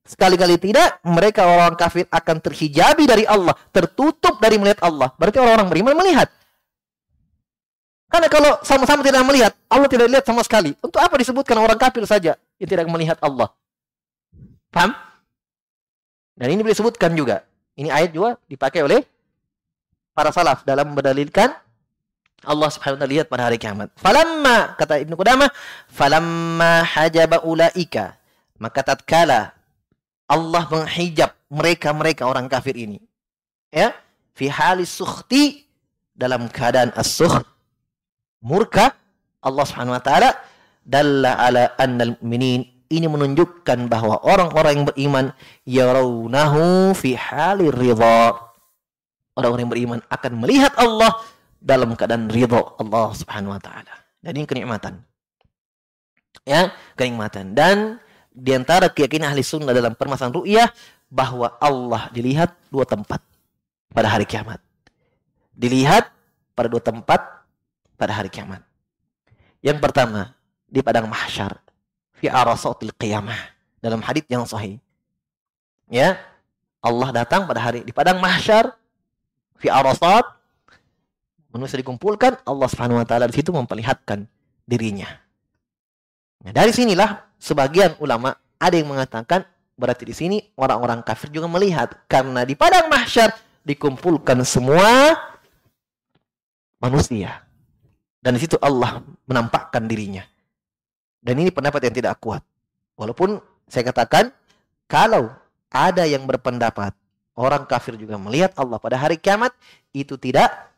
[0.04, 5.16] sekali-kali tidak mereka orang kafir akan terhijabi dari Allah, tertutup dari melihat Allah.
[5.16, 6.28] Berarti orang-orang beriman melihat.
[8.14, 10.78] Karena kalau sama-sama tidak melihat, Allah tidak lihat sama sekali.
[10.86, 13.50] Untuk apa disebutkan orang kafir saja yang tidak melihat Allah?
[14.70, 14.94] Paham?
[16.38, 17.42] Dan ini disebutkan juga.
[17.74, 19.02] Ini ayat juga dipakai oleh
[20.14, 21.58] para salaf dalam mendalilkan
[22.46, 23.90] Allah Subhanahu wa taala lihat pada hari kiamat.
[23.98, 25.50] Falamma kata Ibnu Qudamah,
[25.90, 28.14] falamma hajaba ulaika,
[28.62, 29.58] maka tatkala
[30.30, 33.02] Allah menghijab mereka-mereka orang kafir ini.
[33.74, 33.98] Ya,
[34.38, 35.66] fi halis sukhti
[36.14, 37.53] dalam keadaan as-sukht
[38.44, 38.94] murka
[39.40, 40.30] Allah Subhanahu wa taala
[40.84, 45.26] dalla ala annal mu'minin ini menunjukkan bahwa orang-orang yang beriman
[45.66, 48.38] yarawnahu fi halir ridha.
[49.34, 51.18] Orang-orang yang beriman akan melihat Allah
[51.58, 53.94] dalam keadaan ridha Allah Subhanahu wa taala.
[54.22, 55.02] Dan ini kenikmatan.
[56.46, 57.58] Ya, kenikmatan.
[57.58, 57.98] Dan
[58.30, 60.70] di antara keyakinan ahli sunnah dalam permasalahan ru'yah
[61.10, 63.26] bahwa Allah dilihat dua tempat
[63.90, 64.62] pada hari kiamat.
[65.58, 66.14] Dilihat
[66.54, 67.43] pada dua tempat
[67.98, 68.62] pada hari kiamat.
[69.64, 70.36] Yang pertama,
[70.68, 71.62] di padang mahsyar
[72.18, 73.38] fi arasatil qiyamah
[73.84, 74.80] dalam hadis yang sahih.
[75.92, 76.18] Ya,
[76.80, 78.76] Allah datang pada hari di padang mahsyar
[79.60, 80.26] fi arasat
[81.54, 84.26] manusia dikumpulkan Allah Subhanahu wa taala di situ memperlihatkan
[84.66, 85.08] dirinya.
[86.44, 89.46] Nah, dari sinilah sebagian ulama ada yang mengatakan
[89.78, 95.16] berarti di sini orang-orang kafir juga melihat karena di padang mahsyar dikumpulkan semua
[96.80, 97.43] manusia.
[98.24, 100.24] Dan di situ Allah menampakkan dirinya.
[101.20, 102.40] Dan ini pendapat yang tidak kuat.
[102.96, 103.36] Walaupun
[103.68, 104.32] saya katakan,
[104.88, 105.28] kalau
[105.68, 106.96] ada yang berpendapat
[107.36, 109.52] orang kafir juga melihat Allah pada hari kiamat,
[109.92, 110.72] itu tidak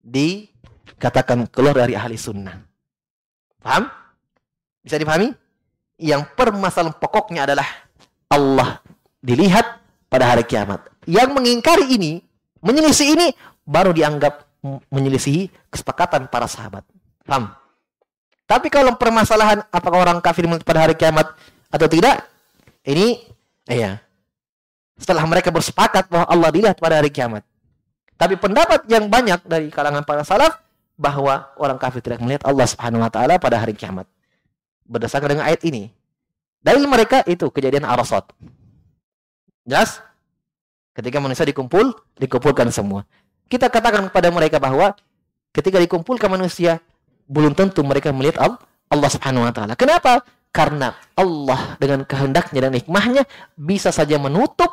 [0.00, 2.56] dikatakan keluar dari ahli sunnah.
[3.60, 3.92] Paham?
[4.80, 5.28] Bisa dipahami?
[6.00, 7.68] Yang permasalahan pokoknya adalah
[8.32, 8.80] Allah
[9.20, 9.76] dilihat
[10.08, 10.88] pada hari kiamat.
[11.04, 12.24] Yang mengingkari ini,
[12.64, 13.28] menyelisih ini,
[13.62, 16.86] baru dianggap menyelisihi kesepakatan para sahabat.
[17.26, 17.50] Paham?
[18.46, 21.34] Tapi kalau permasalahan apakah orang kafir pada hari kiamat
[21.72, 22.26] atau tidak,
[22.86, 23.22] ini
[23.66, 24.02] iya.
[24.98, 27.42] Setelah mereka bersepakat bahwa Allah dilihat pada hari kiamat.
[28.14, 30.62] Tapi pendapat yang banyak dari kalangan para salaf
[30.94, 34.06] bahwa orang kafir tidak melihat Allah Subhanahu wa taala pada hari kiamat.
[34.86, 35.90] Berdasarkan dengan ayat ini.
[36.62, 38.30] Dalil mereka itu kejadian Arasat.
[39.66, 39.98] Jelas?
[40.94, 43.02] Ketika manusia dikumpul, dikumpulkan semua.
[43.52, 44.96] Kita katakan kepada mereka bahwa
[45.52, 46.80] ketika dikumpulkan manusia,
[47.28, 48.40] belum tentu mereka melihat
[48.88, 49.76] Allah Subhanahu wa taala.
[49.76, 50.24] Kenapa?
[50.48, 54.72] Karena Allah dengan kehendaknya dan hikmahnya bisa saja menutup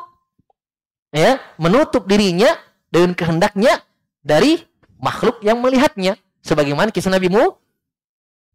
[1.12, 2.56] ya, menutup dirinya
[2.88, 3.84] dengan kehendaknya
[4.24, 4.64] dari
[4.96, 6.16] makhluk yang melihatnya.
[6.40, 7.52] Sebagaimana kisah Nabi Mu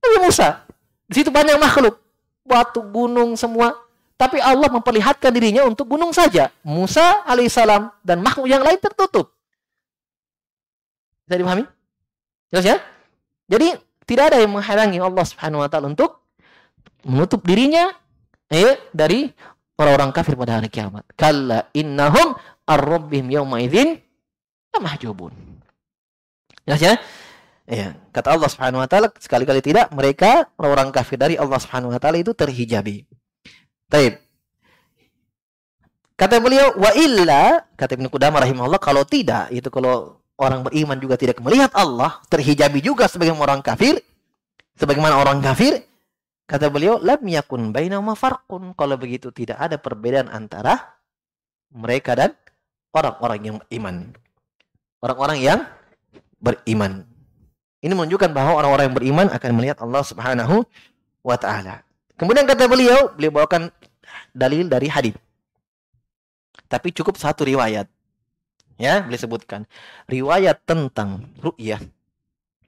[0.01, 0.65] Nabi Musa.
[1.05, 2.01] Di situ banyak makhluk,
[2.41, 3.77] batu, gunung semua.
[4.17, 6.49] Tapi Allah memperlihatkan dirinya untuk gunung saja.
[6.65, 9.34] Musa alaihissalam dan makhluk yang lain tertutup.
[11.25, 11.63] Bisa dipahami?
[12.53, 12.77] Jelas ya?
[13.49, 13.67] Jadi
[14.05, 16.21] tidak ada yang menghalangi Allah Subhanahu wa taala untuk
[17.05, 17.89] menutup dirinya
[18.49, 19.29] eh, dari
[19.77, 21.05] orang-orang kafir pada hari kiamat.
[21.17, 23.97] Kalla innahum ar-rabbihim yawma idzin
[24.77, 25.33] mahjubun.
[26.65, 26.93] Jelas ya?
[27.65, 31.99] Ya, kata Allah Subhanahu wa taala sekali-kali tidak mereka orang-orang kafir dari Allah Subhanahu wa
[32.01, 33.09] taala itu terhijabi.
[33.89, 34.21] Baik.
[36.13, 41.15] Kata beliau wa illa kata Ibnu Qudamah rahimahullah kalau tidak itu kalau orang beriman juga
[41.15, 43.99] tidak melihat Allah, terhijabi juga sebagai orang kafir,
[44.75, 45.83] sebagaimana orang kafir,
[46.47, 48.75] kata beliau, lam yakun bainahuma farqun.
[48.75, 50.95] Kalau begitu tidak ada perbedaan antara
[51.71, 52.31] mereka dan
[52.91, 53.95] orang-orang yang beriman.
[55.03, 55.59] Orang-orang yang
[56.39, 57.03] beriman.
[57.83, 60.65] Ini menunjukkan bahwa orang-orang yang beriman akan melihat Allah Subhanahu
[61.21, 61.85] wa taala.
[62.15, 63.69] Kemudian kata beliau, beliau bawakan
[64.31, 65.13] dalil dari hadis.
[66.65, 67.85] Tapi cukup satu riwayat
[68.75, 69.63] ya boleh sebutkan
[70.07, 71.79] riwayat tentang ru'yah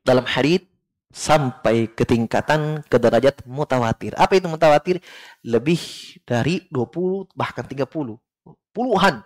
[0.07, 0.63] dalam hadis
[1.11, 4.13] sampai ke tingkatan ke derajat mutawatir.
[4.19, 5.01] Apa itu mutawatir?
[5.41, 5.79] Lebih
[6.27, 7.87] dari 20 bahkan 30
[8.75, 9.25] puluhan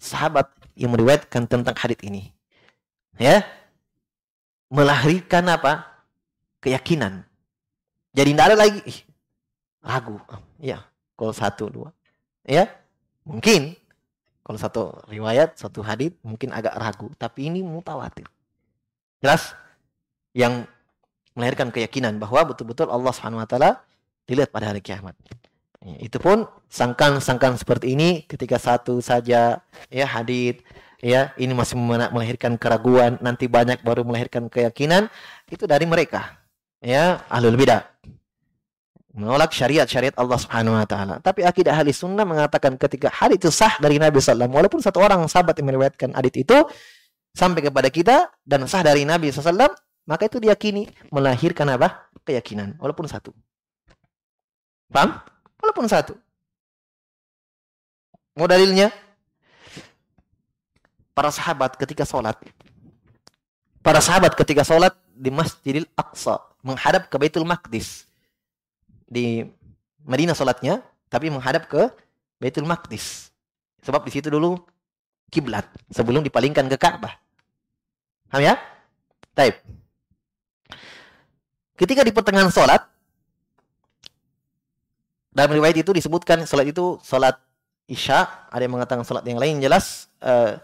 [0.00, 2.34] sahabat yang meriwayatkan tentang hadis ini.
[3.20, 3.46] Ya.
[4.68, 5.86] Melahirkan apa?
[6.60, 7.24] Keyakinan.
[8.12, 8.82] Jadi tidak ada lagi
[9.80, 10.20] ragu.
[10.60, 10.84] Ya,
[11.16, 11.88] kalau satu dua.
[12.44, 12.68] Ya,
[13.24, 13.78] mungkin
[14.48, 14.82] kalau satu
[15.12, 18.24] riwayat, satu hadis mungkin agak ragu, tapi ini mutawatir.
[19.20, 19.52] Jelas
[20.32, 20.64] yang
[21.36, 23.84] melahirkan keyakinan bahwa betul-betul Allah Subhanahu wa taala
[24.24, 25.12] dilihat pada hari kiamat.
[25.84, 29.60] Ya, itu pun sangkan-sangkan seperti ini ketika satu saja
[29.92, 30.64] ya hadis
[31.04, 31.76] ya ini masih
[32.08, 35.12] melahirkan keraguan, nanti banyak baru melahirkan keyakinan,
[35.52, 36.40] itu dari mereka.
[36.80, 37.84] Ya, ahlul bidah
[39.18, 41.18] menolak syariat-syariat Allah Subhanahu wa taala.
[41.18, 45.26] Tapi akidah ahli sunnah mengatakan ketika hadis itu sah dari Nabi SAW, walaupun satu orang
[45.26, 46.54] sahabat yang meriwayatkan hadis itu
[47.34, 49.74] sampai kepada kita dan sah dari Nabi SAW,
[50.06, 52.08] maka itu diyakini melahirkan apa?
[52.22, 53.32] keyakinan, walaupun satu.
[54.92, 55.16] Paham?
[55.58, 56.12] Walaupun satu.
[58.36, 58.92] Mau dalilnya?
[61.16, 62.36] Para sahabat ketika sholat.
[63.80, 68.07] Para sahabat ketika sholat di Masjidil Aqsa menghadap ke Baitul Maqdis
[69.08, 69.42] di
[70.04, 71.88] Madinah sholatnya, tapi menghadap ke
[72.38, 73.32] Baitul Maqdis.
[73.82, 74.60] Sebab di situ dulu
[75.32, 77.16] kiblat sebelum dipalingkan ke Ka'bah.
[78.28, 78.54] Paham ya?
[79.32, 79.56] Taib.
[81.78, 82.84] Ketika di pertengahan sholat,
[85.32, 87.38] dalam riwayat itu disebutkan salat itu salat
[87.88, 90.60] Isya, ada yang mengatakan salat yang lain jelas uh,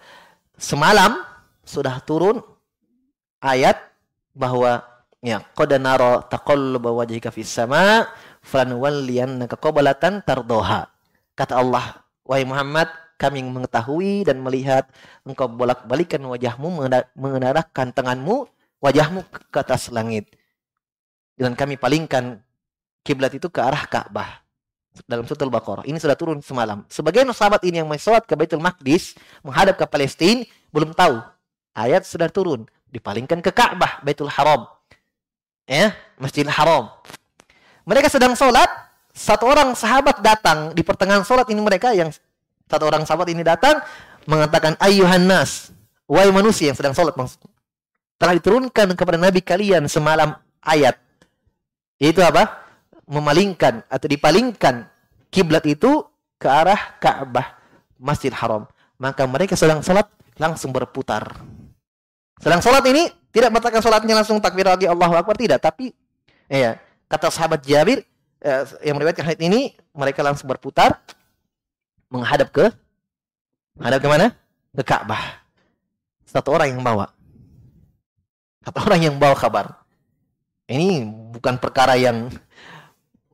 [0.61, 1.25] semalam
[1.65, 2.43] sudah turun
[3.41, 3.81] ayat
[4.37, 4.85] bahwa
[5.25, 8.05] ya qad nara taqalluba wajhika fis sama
[8.45, 10.93] falanwalliyannaka qiblatan tardoha.
[11.35, 14.87] Kata Allah, wahai Muhammad, kami mengetahui dan melihat
[15.25, 18.47] engkau bolak-balikan wajahmu mengenarahkan tanganmu
[18.85, 20.29] wajahmu ke atas langit.
[21.35, 22.45] Dan kami palingkan
[23.03, 24.45] kiblat itu ke arah Ka'bah
[25.09, 25.85] dalam surah Al-Baqarah.
[25.89, 26.87] Ini sudah turun semalam.
[26.87, 31.19] Sebagian sahabat ini yang sholat ke Baitul Maqdis, menghadap ke Palestina, belum tahu.
[31.75, 32.71] Ayat sudah turun.
[32.95, 34.71] Dipalingkan ke Ka'bah, Baitul Haram.
[35.67, 36.95] Ya, Masjidil Haram.
[37.85, 38.67] Mereka sedang sholat,
[39.13, 42.09] satu orang sahabat datang di pertengahan sholat ini mereka yang
[42.65, 43.81] satu orang sahabat ini datang
[44.25, 45.71] mengatakan ayuhan nas,
[46.09, 47.13] wahai manusia yang sedang sholat.
[48.17, 50.33] Telah diturunkan kepada Nabi kalian semalam
[50.65, 50.97] ayat.
[52.01, 52.65] Itu apa?
[53.05, 54.89] memalingkan atau dipalingkan
[55.29, 56.05] kiblat itu
[56.41, 57.57] ke arah Ka'bah
[58.01, 58.65] Masjid Haram.
[58.97, 60.09] Maka mereka sedang salat
[60.41, 61.45] langsung berputar.
[62.41, 65.93] Sedang salat ini tidak mengatakan salatnya langsung takbir lagi Allahu Akbar tidak, tapi
[66.49, 66.79] ya
[67.15, 68.03] kata sahabat Jabir
[68.43, 69.61] eh, yang meriwayatkan hadis ini
[69.95, 70.99] mereka langsung berputar
[72.11, 72.67] menghadap ke
[73.79, 74.27] menghadap ke mana?
[74.75, 75.43] Ke Ka'bah.
[76.27, 77.11] Satu orang yang bawa.
[78.67, 79.87] Satu orang yang bawa kabar.
[80.67, 82.33] Ini bukan perkara yang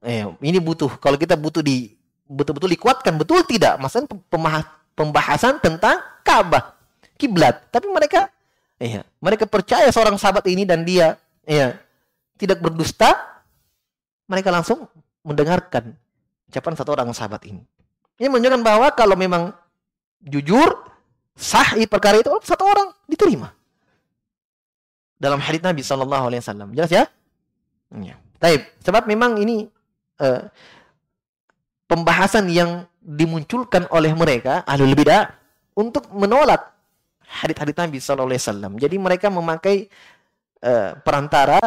[0.01, 1.93] Eh, ini butuh kalau kita butuh di
[2.25, 4.09] betul-betul dikuatkan betul tidak masalah
[4.97, 6.73] pembahasan tentang Ka'bah
[7.21, 8.33] kiblat tapi mereka
[8.81, 11.77] iya mereka percaya seorang sahabat ini dan dia iya
[12.41, 13.13] tidak berdusta
[14.31, 14.87] mereka langsung
[15.27, 15.99] mendengarkan
[16.47, 17.67] ucapan satu orang sahabat ini
[18.23, 19.51] ini menunjukkan bahwa kalau memang
[20.23, 20.87] jujur
[21.35, 23.51] sah perkara itu oh, satu orang diterima
[25.21, 27.05] dalam hadits Nabi Shallallahu Alaihi Wasallam jelas ya?
[28.01, 28.17] Ya.
[28.41, 28.65] Taib.
[28.81, 29.69] Sebab memang ini
[30.17, 30.49] uh,
[31.85, 35.29] pembahasan yang dimunculkan oleh mereka ahlul bidah
[35.77, 36.73] untuk menolak
[37.21, 38.73] hadis-hadis Nabi Sallallahu Alaihi Wasallam.
[38.81, 39.93] Jadi mereka memakai
[40.65, 41.61] uh, perantara,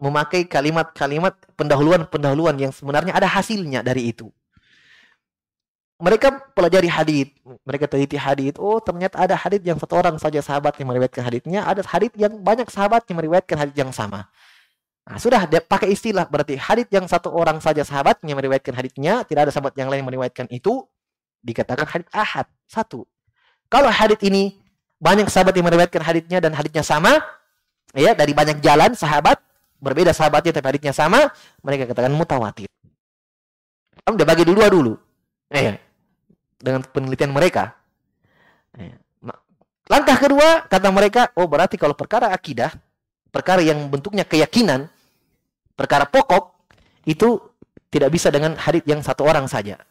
[0.00, 4.32] memakai kalimat-kalimat pendahuluan-pendahuluan yang sebenarnya ada hasilnya dari itu.
[6.00, 7.28] Mereka pelajari hadis,
[7.60, 8.56] mereka teliti hadis.
[8.56, 12.40] Oh, ternyata ada hadis yang satu orang saja sahabat yang meriwayatkan hadisnya, ada hadis yang
[12.40, 14.24] banyak sahabat yang meriwayatkan hadis yang sama.
[15.04, 19.52] Nah, sudah pakai istilah berarti hadit yang satu orang saja sahabatnya meriwayatkan haditnya, tidak ada
[19.52, 20.88] sahabat yang lain meriwayatkan itu,
[21.44, 23.04] dikatakan hadit ahad satu.
[23.68, 24.56] Kalau hadit ini
[24.96, 27.20] banyak sahabat yang meriwayatkan haditnya dan haditnya sama,
[27.92, 29.36] ya dari banyak jalan sahabat
[29.80, 31.32] berbeda sahabatnya tapi haditnya sama,
[31.64, 32.68] mereka katakan mutawatir.
[34.04, 34.94] Kamu udah bagi dua dulu,
[35.50, 35.76] ya,
[36.60, 37.74] dengan penelitian mereka.
[38.76, 38.96] Ya.
[39.90, 42.70] Langkah kedua kata mereka, oh berarti kalau perkara akidah,
[43.34, 44.86] perkara yang bentuknya keyakinan,
[45.74, 46.54] perkara pokok
[47.10, 47.42] itu
[47.90, 49.82] tidak bisa dengan hadis yang satu orang saja.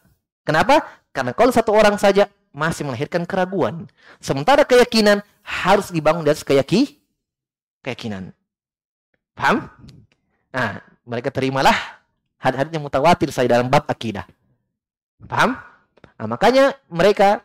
[0.47, 0.87] Kenapa?
[1.11, 3.91] Karena kalau satu orang saja masih melahirkan keraguan.
[4.23, 6.95] Sementara keyakinan harus dibangun dari keyaki,
[7.83, 8.31] keyakinan.
[9.39, 9.71] Paham?
[10.51, 12.03] Nah, mereka terimalah
[12.35, 14.27] hadis-hadis yang mutawatir saya dalam bab akidah.
[15.31, 15.55] Paham?
[16.19, 17.39] Nah, makanya mereka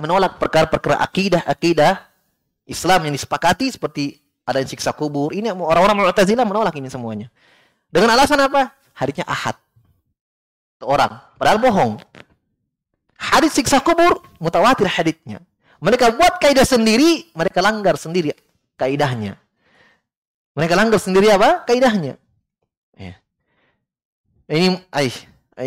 [0.00, 2.00] menolak perkara-perkara akidah, akidah
[2.64, 4.16] Islam yang disepakati seperti
[4.48, 5.36] ada yang siksa kubur.
[5.36, 7.28] Ini orang-orang Mu'tazilah menolak ini semuanya.
[7.92, 8.72] Dengan alasan apa?
[8.96, 9.60] Hadisnya ahad.
[10.80, 11.20] Orang.
[11.36, 12.00] Padahal bohong.
[13.20, 15.44] Hadis siksa kubur, mutawatir hadisnya.
[15.84, 18.32] Mereka buat kaidah sendiri, mereka langgar sendiri
[18.78, 19.36] kaidahnya.
[20.56, 21.64] Mereka langgar sendiri apa?
[21.66, 22.16] Kaidahnya.
[22.96, 23.14] Ya.
[24.48, 25.12] Ini, ay,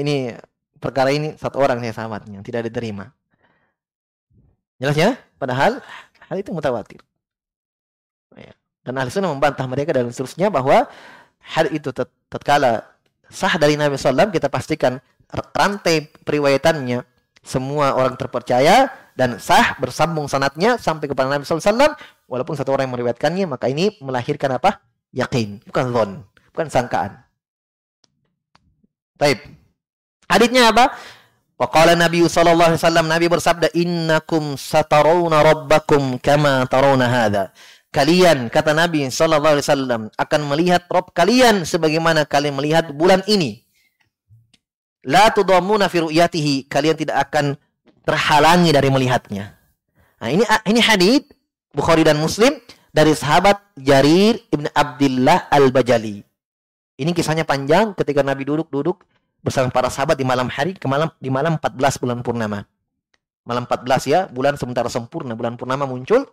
[0.01, 0.33] ini
[0.81, 3.13] perkara ini satu orang saya sahabatnya, tidak diterima.
[4.81, 5.13] Jelas ya?
[5.37, 5.77] Padahal
[6.29, 7.01] hal itu mutawatir.
[8.33, 8.57] Ya.
[8.81, 10.89] Dan ahli sunnah membantah mereka dan seterusnya bahwa
[11.53, 11.93] hal itu
[12.29, 12.85] tatkala
[13.29, 14.97] sah dari Nabi SAW kita pastikan
[15.55, 17.05] rantai periwayatannya
[17.41, 21.95] semua orang terpercaya dan sah bersambung sanatnya sampai kepada Nabi SAW
[22.25, 24.83] walaupun satu orang yang meriwayatkannya maka ini melahirkan apa?
[25.11, 25.67] Yakin.
[25.67, 26.11] Bukan zon
[26.51, 27.11] bukan sangkaan.
[29.15, 29.39] Taib
[30.27, 30.95] hadisnya apa?
[31.55, 37.43] Waqala Nabi sallallahu alaihi wasallam Nabi bersabda innakum satarawna rabbakum kama tarawna hadha.
[37.91, 43.67] Kalian kata Nabi sallallahu alaihi wasallam akan melihat Rob kalian sebagaimana kalian melihat bulan ini.
[45.01, 47.57] La tudammuna fi ru'yatihi, kalian tidak akan
[48.05, 49.57] terhalangi dari melihatnya.
[50.21, 51.25] Nah, ini ini hadis
[51.71, 52.51] Bukhari dan Muslim
[52.91, 56.21] dari sahabat Jarir Ibn Abdullah Al-Bajali.
[56.99, 59.01] Ini kisahnya panjang ketika Nabi duduk-duduk
[59.41, 62.67] bersama para sahabat di malam hari ke malam di malam 14 bulan purnama.
[63.41, 66.29] Malam 14 ya, bulan sementara sempurna, bulan purnama muncul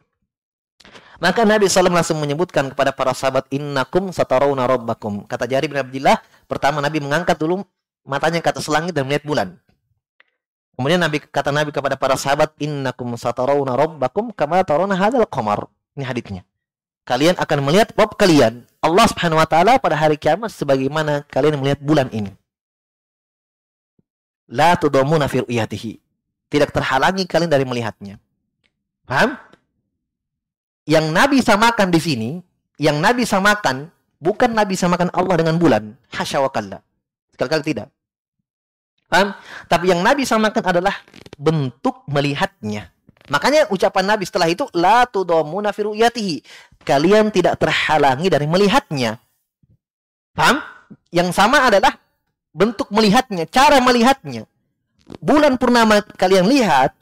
[1.19, 5.27] maka Nabi SAW langsung menyebutkan kepada para sahabat, Innakum satarawna rabbakum.
[5.27, 7.66] Kata Jari bin Abdullah, pertama Nabi mengangkat dulu
[8.07, 9.59] matanya ke atas langit dan melihat bulan.
[10.79, 15.66] Kemudian Nabi kata Nabi kepada para sahabat, "Innakum satarawna rabbakum kama tarawna hadzal qamar."
[15.99, 16.47] Ini hadisnya.
[17.03, 21.83] Kalian akan melihat Rabb kalian, Allah Subhanahu wa taala pada hari kiamat sebagaimana kalian melihat
[21.83, 22.31] bulan ini.
[24.47, 25.99] La tudamuna fi ru'yatihi.
[26.47, 28.22] Tidak terhalangi kalian dari melihatnya.
[29.03, 29.35] Paham?
[30.87, 32.31] Yang Nabi samakan di sini,
[32.79, 33.91] yang Nabi samakan
[34.22, 36.87] bukan Nabi samakan Allah dengan bulan, hasya wa kalla.
[37.35, 37.91] Sekali-kali tidak.
[39.09, 39.33] Paham?
[39.67, 40.95] Tapi yang Nabi samakan adalah
[41.41, 42.93] bentuk melihatnya.
[43.33, 46.37] Makanya ucapan Nabi setelah itu la tudamuna fi ru'yatihi.
[46.85, 49.17] Kalian tidak terhalangi dari melihatnya.
[50.33, 50.61] Paham?
[51.13, 51.97] Yang sama adalah
[52.53, 54.49] bentuk melihatnya, cara melihatnya.
[55.21, 56.93] Bulan purnama kalian lihat,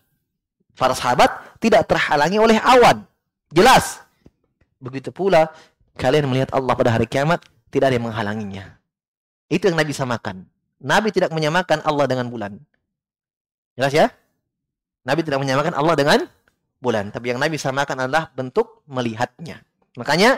[0.78, 3.02] para sahabat tidak terhalangi oleh awan.
[3.50, 4.02] Jelas.
[4.78, 5.50] Begitu pula
[5.98, 8.64] kalian melihat Allah pada hari kiamat, tidak ada yang menghalanginya.
[9.46, 10.55] Itu yang Nabi samakan.
[10.82, 12.52] Nabi tidak menyamakan Allah dengan bulan.
[13.76, 14.06] Jelas ya?
[15.06, 16.18] Nabi tidak menyamakan Allah dengan
[16.80, 17.08] bulan.
[17.12, 19.62] Tapi yang Nabi samakan adalah bentuk melihatnya.
[19.96, 20.36] Makanya,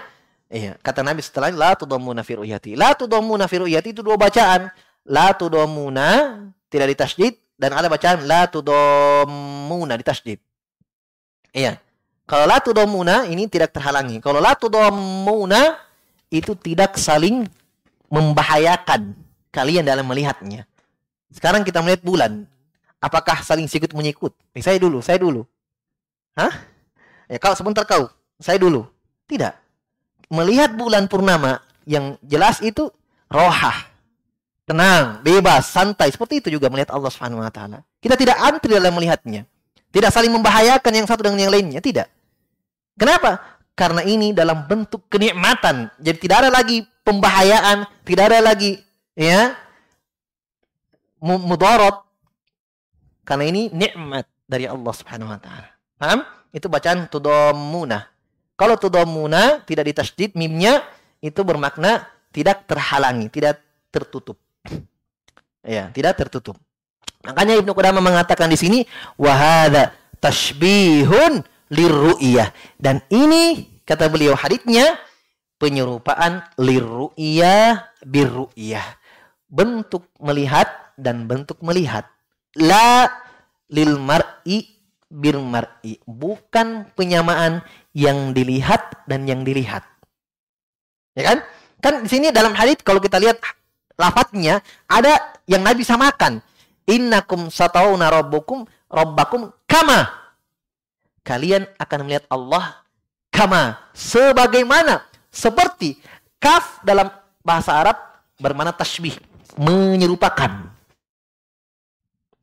[0.51, 2.79] iya, kata Nabi setelah la tudammuna fi ru'yati.
[2.79, 4.71] La tudammuna fi ru'yati itu dua bacaan.
[5.09, 10.39] La tudammuna tidak ditasydid dan ada bacaan la tudammuna ditasydid.
[11.51, 11.81] Iya.
[12.29, 14.21] Kalau la tudammuna ini tidak terhalangi.
[14.21, 15.81] Kalau la tudammuna
[16.29, 17.49] itu tidak saling
[18.13, 19.17] membahayakan
[19.51, 20.69] kalian dalam melihatnya.
[21.33, 22.49] Sekarang kita melihat bulan.
[22.99, 24.35] Apakah saling sikut menyikut?
[24.57, 25.47] Eh, saya dulu, saya dulu.
[26.35, 26.51] Hah?
[27.29, 28.89] Ya kau sebentar kau, saya dulu.
[29.29, 29.55] Tidak.
[30.33, 32.91] Melihat bulan purnama yang jelas itu
[33.31, 33.87] rohah.
[34.69, 36.13] Tenang, bebas, santai.
[36.13, 37.81] Seperti itu juga melihat Allah Subhanahu wa taala.
[38.01, 39.49] Kita tidak antri dalam melihatnya.
[39.89, 42.13] Tidak saling membahayakan yang satu dengan yang lainnya, tidak.
[43.01, 43.41] Kenapa?
[43.73, 45.89] Karena ini dalam bentuk kenikmatan.
[45.97, 48.77] Jadi tidak ada lagi pembahayaan, tidak ada lagi
[49.19, 49.59] ya
[51.19, 52.07] mudarat
[53.27, 55.69] karena ini nikmat dari Allah Subhanahu wa taala.
[55.99, 56.23] Paham?
[56.55, 58.09] Itu bacaan tudammuna.
[58.57, 60.81] Kalau tudammuna tidak ditasydid mimnya
[61.21, 63.61] itu bermakna tidak terhalangi, tidak
[63.93, 64.39] tertutup.
[65.61, 66.57] Ya, tidak tertutup.
[67.27, 68.79] Makanya Ibnu Qudamah mengatakan di sini
[69.21, 69.93] wahada
[70.23, 72.49] tashbihun lirru'iyah
[72.81, 74.97] dan ini kata beliau haditsnya
[75.61, 78.87] penyerupaan lirru'iyah birru'iyah
[79.49, 80.69] bentuk melihat
[81.01, 82.05] dan bentuk melihat.
[82.57, 83.09] La
[83.73, 84.69] lil mar'i
[85.09, 86.01] bir mar'i.
[86.05, 87.65] Bukan penyamaan
[87.97, 89.85] yang dilihat dan yang dilihat.
[91.17, 91.39] Ya kan?
[91.81, 93.41] Kan di sini dalam hadis kalau kita lihat
[93.97, 95.17] lafadznya ada
[95.49, 96.45] yang Nabi samakan.
[96.89, 100.09] Innakum satawna rabbukum rabbakum kama.
[101.25, 102.85] Kalian akan melihat Allah
[103.29, 103.77] kama.
[103.93, 105.05] Sebagaimana.
[105.29, 106.01] Seperti
[106.41, 107.13] kaf dalam
[107.45, 108.01] bahasa Arab
[108.41, 109.21] bermana tasbih
[109.59, 110.71] menyerupakan.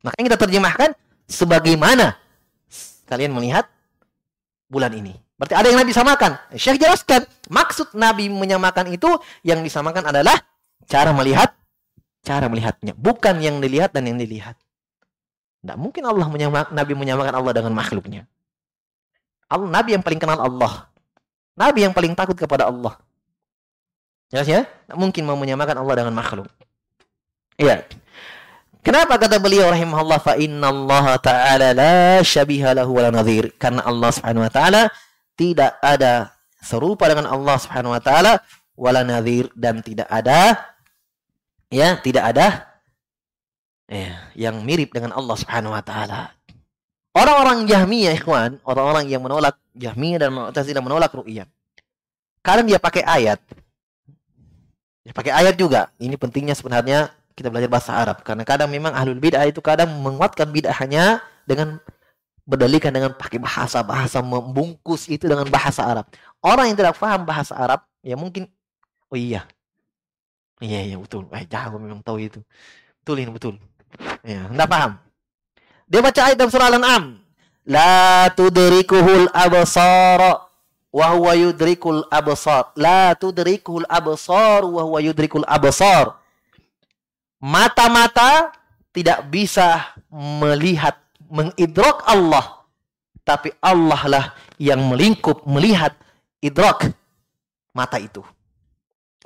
[0.04, 0.90] Makanya kita terjemahkan
[1.26, 2.14] sebagaimana
[3.08, 3.66] kalian melihat
[4.68, 5.16] bulan ini.
[5.36, 6.32] Berarti ada yang Nabi samakan.
[6.56, 9.08] Syekh jelaskan, maksud Nabi menyamakan itu
[9.44, 10.36] yang disamakan adalah
[10.88, 11.52] cara melihat,
[12.24, 14.56] cara melihatnya, bukan yang dilihat dan yang dilihat.
[15.60, 18.22] Tidak mungkin Allah menyamak, Nabi menyamakan Allah dengan makhluknya.
[19.50, 20.88] Allah, Nabi yang paling kenal Allah.
[21.56, 22.96] Nabi yang paling takut kepada Allah.
[24.32, 24.62] Jelas ya?
[24.64, 26.48] Tidak mungkin mau menyamakan Allah dengan makhluk.
[27.56, 27.88] Iya.
[28.86, 33.24] Kenapa kata beliau rahimahullah fa innallaha ta'ala la syabiha lahu wa la?
[33.58, 34.86] Karena Allah Subhanahu wa taala
[35.34, 36.30] tidak ada
[36.62, 38.38] serupa dengan Allah Subhanahu wa taala
[38.78, 40.70] wala nadhir dan tidak ada
[41.66, 42.46] ya, tidak ada
[43.90, 46.30] ya, yang mirip dengan Allah Subhanahu wa taala.
[47.16, 51.48] Orang-orang Jahmiyah, ikhwan, orang-orang yang menolak Jahmiyah dan Mu'tazilah menolak ru'yah.
[52.44, 53.40] Kadang dia pakai ayat.
[55.00, 55.88] Dia pakai ayat juga.
[55.96, 60.48] Ini pentingnya sebenarnya kita belajar bahasa Arab karena kadang memang ahlul bid'ah itu kadang menguatkan
[60.48, 61.76] bid'ahnya dengan
[62.48, 66.08] berdalikan dengan pakai bahasa bahasa membungkus itu dengan bahasa Arab.
[66.40, 68.48] Orang yang tidak paham bahasa Arab ya mungkin
[69.12, 69.44] oh iya.
[70.64, 71.28] Iya iya betul.
[71.36, 72.40] Eh jago memang tahu itu.
[73.04, 73.60] Betul ini betul.
[74.24, 74.92] Ya, enggak paham.
[75.84, 77.04] Dia baca ayat dalam surah Al-An'am.
[77.68, 80.48] La tudrikuhul absar
[80.88, 82.72] wa huwa yudrikul absar.
[82.80, 86.16] La tudrikuhul absar wa huwa yudrikul absar
[87.46, 88.50] mata-mata
[88.90, 90.98] tidak bisa melihat
[91.30, 92.66] mengidrok Allah.
[93.22, 94.24] Tapi Allah lah
[94.58, 95.94] yang melingkup melihat
[96.42, 96.90] idrok
[97.74, 98.22] mata itu.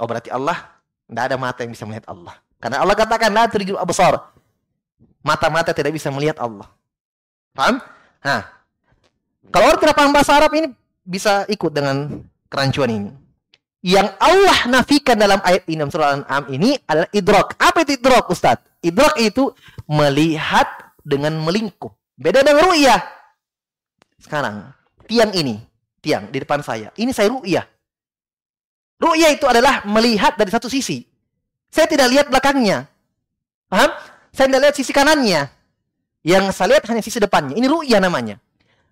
[0.01, 0.57] Oh berarti Allah
[1.05, 2.37] tidak ada mata yang bisa melihat Allah.
[2.61, 4.33] Karena Allah katakan la tudrikul absar.
[5.21, 6.65] Mata-mata tidak bisa melihat Allah.
[7.53, 7.77] Paham?
[8.25, 8.41] Nah
[9.53, 10.73] kalau orang tidak paham bahasa Arab ini
[11.05, 13.11] bisa ikut dengan kerancuan ini
[13.81, 17.57] Yang Allah nafikan dalam ayat ini surah Al-An'am ini adalah idrok.
[17.57, 18.61] Apa itu idrok, Ustaz?
[18.85, 19.49] Idrok itu
[19.89, 20.69] melihat
[21.01, 21.97] dengan melingkup.
[22.21, 23.01] Beda dengan ru'yah.
[24.21, 24.69] Sekarang,
[25.09, 25.57] tiang ini,
[26.05, 26.93] tiang di depan saya.
[26.93, 27.65] Ini saya ru'yah.
[29.01, 31.01] Ru'yah itu adalah melihat dari satu sisi.
[31.73, 32.85] Saya tidak lihat belakangnya.
[33.73, 33.97] Paham?
[34.29, 35.49] Saya tidak lihat sisi kanannya.
[36.21, 37.57] Yang saya lihat hanya sisi depannya.
[37.57, 38.37] Ini ru'yah namanya.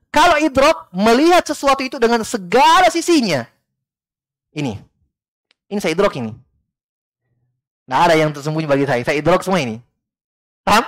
[0.08, 3.44] Kalau idrok, melihat sesuatu itu dengan segala sisinya.
[4.54, 4.72] Ini.
[5.68, 6.32] Ini saya idrok ini.
[7.88, 9.00] Tidak ada yang tersembunyi bagi saya.
[9.04, 9.80] Saya idrok semua ini.
[10.64, 10.84] Paham?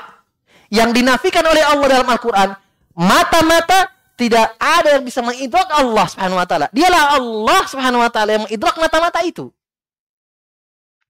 [0.68, 2.48] Yang dinafikan oleh Allah dalam Al-Quran.
[2.96, 3.88] Mata-mata
[4.20, 6.66] tidak ada yang bisa mengidrok Allah Subhanahu wa taala.
[6.76, 9.48] Dialah Allah Subhanahu wa taala yang mengidrok mata-mata itu.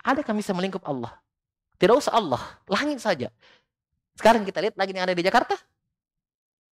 [0.07, 1.19] Ada yang bisa melingkup Allah?
[1.81, 2.39] Tidak usah Allah,
[2.71, 3.33] langit saja.
[4.15, 5.59] Sekarang kita lihat lagi yang ada di Jakarta.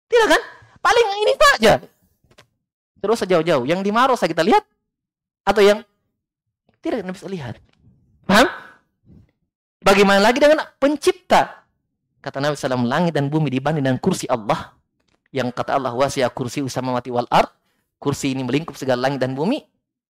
[0.08, 0.42] Tidak kan?
[0.80, 1.72] Paling ini saja.
[3.02, 3.66] Terus sejauh-jauh.
[3.66, 4.64] Yang di Maros kita lihat.
[5.42, 5.82] Atau yang
[6.82, 7.58] tidak bisa lihat.
[8.26, 8.46] Paham?
[9.82, 11.66] Bagaimana lagi dengan pencipta?
[12.22, 14.70] Kata Nabi SAW, langit dan bumi dibanding dengan kursi Allah.
[15.34, 17.50] Yang kata Allah, wasiya kursi mati wal ard.
[17.98, 19.62] Kursi ini melingkup segala langit dan bumi.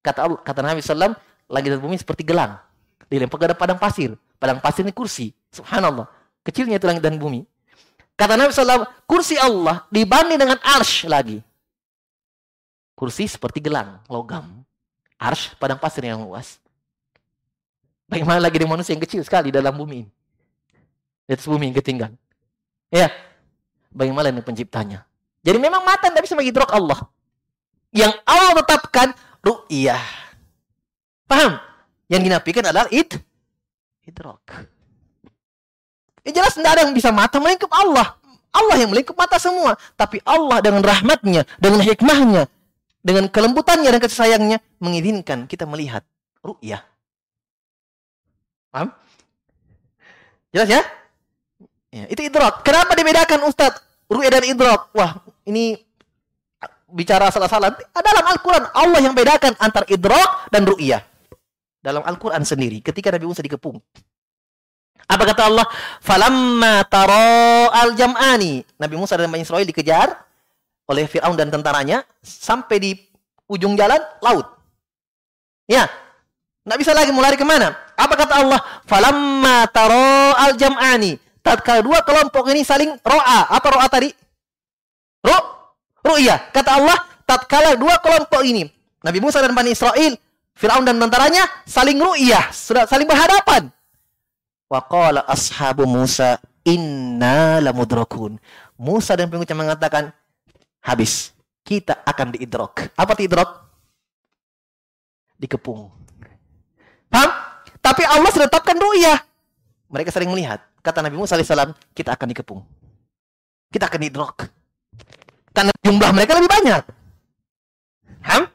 [0.04, 1.16] Kata Allah, kata Nabi SAW,
[1.48, 2.60] langit dan bumi seperti gelang.
[3.08, 4.16] Dilempar ke padang pasir.
[4.36, 5.32] Padang pasir ini kursi.
[5.52, 6.08] Subhanallah.
[6.44, 7.44] Kecilnya itu langit dan bumi.
[8.16, 11.40] Kata Nabi SAW, kursi Allah dibanding dengan arsh lagi.
[12.92, 14.64] Kursi seperti gelang, logam.
[15.22, 16.58] Arsh, padang pasir yang luas.
[18.10, 20.10] Bagaimana lagi dengan manusia yang kecil sekali dalam bumi ini.
[21.30, 22.18] Di atas bumi yang ketinggalan.
[22.90, 23.08] Ya.
[23.94, 25.06] Bagaimana dengan penciptanya.
[25.46, 26.98] Jadi memang mata tidak bisa mengidrok Allah.
[27.94, 29.08] Yang Allah tetapkan
[29.46, 30.02] ru'iyah.
[31.30, 31.62] Paham?
[32.10, 33.16] Yang dinafikan adalah id
[34.04, 34.42] idrok.
[36.26, 38.18] Ya jelas tidak ada yang bisa mata melingkup Allah.
[38.52, 39.78] Allah yang melingkup mata semua.
[39.96, 42.46] Tapi Allah dengan rahmatnya, dengan hikmahnya,
[43.02, 46.06] dengan kelembutannya dan kasih sayangnya, mengizinkan kita melihat
[46.40, 46.86] ru'yah.
[48.70, 48.94] Paham?
[50.54, 50.82] Jelas ya?
[51.92, 52.62] ya itu idrok.
[52.62, 53.82] Kenapa dibedakan Ustadz?
[54.06, 54.94] Ru'yah dan idrok.
[54.94, 55.76] Wah, ini
[56.92, 57.74] bicara salah-salah.
[57.90, 61.02] Dalam Al-Quran, Allah yang bedakan antara idrok dan ru'yah.
[61.82, 63.82] Dalam Al-Quran sendiri, ketika Nabi Musa dikepung.
[65.10, 65.66] Apa kata Allah?
[65.98, 68.62] Falamma taro al-jam'ani.
[68.78, 70.14] Nabi Musa dan Bani Israel dikejar
[70.88, 72.90] oleh Fir'aun dan tentaranya sampai di
[73.46, 74.46] ujung jalan laut.
[75.68, 75.86] Ya.
[76.62, 77.74] Nggak bisa lagi mulai ke mana?
[77.98, 78.60] Apa kata Allah?
[78.86, 81.18] Falamma taro al-jam'ani.
[81.42, 83.50] Tatkala dua kelompok ini saling ro'a.
[83.50, 84.14] Apa ro'a tadi?
[85.26, 85.38] Ru?
[86.06, 86.54] Ru'ya.
[86.54, 88.70] Kata Allah, tatkala dua kelompok ini.
[89.02, 90.14] Nabi Musa dan Bani Israel,
[90.54, 92.54] Fir'aun dan tentaranya saling ru'yah.
[92.86, 93.66] Saling berhadapan.
[94.70, 98.38] Wa qala ashabu Musa inna lamudrakun.
[98.78, 100.14] Musa dan pengikutnya mengatakan
[100.82, 101.30] habis.
[101.62, 102.90] Kita akan diidrok.
[102.98, 103.50] Apa diidrok?
[105.38, 105.88] Dikepung.
[107.06, 107.30] Paham?
[107.78, 109.18] Tapi Allah sudah tetapkan ru'yah.
[109.90, 110.58] Mereka sering melihat.
[110.82, 112.60] Kata Nabi Musa alaihissalam, kita akan dikepung.
[113.70, 114.50] Kita akan diidrok.
[115.54, 116.82] Karena jumlah mereka lebih banyak.
[118.26, 118.50] Ham?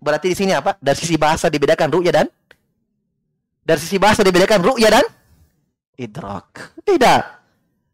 [0.00, 0.76] Berarti di sini apa?
[0.80, 2.26] Dari sisi bahasa dibedakan ru'yah dan
[3.64, 5.06] dari sisi bahasa dibedakan ru'yah dan
[5.96, 6.76] idrak.
[6.84, 7.22] Tidak.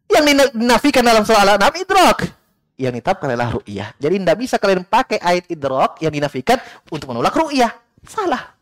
[0.07, 0.23] Yang
[0.55, 2.36] dinafikan dalam surah Al-An'am idrak.
[2.77, 3.89] Yang ditetapkan adalah ru'yah.
[3.97, 6.61] Jadi tidak bisa kalian pakai ayat idrak yang dinafikan
[6.93, 7.73] untuk menolak ru'yah.
[8.05, 8.53] Salah.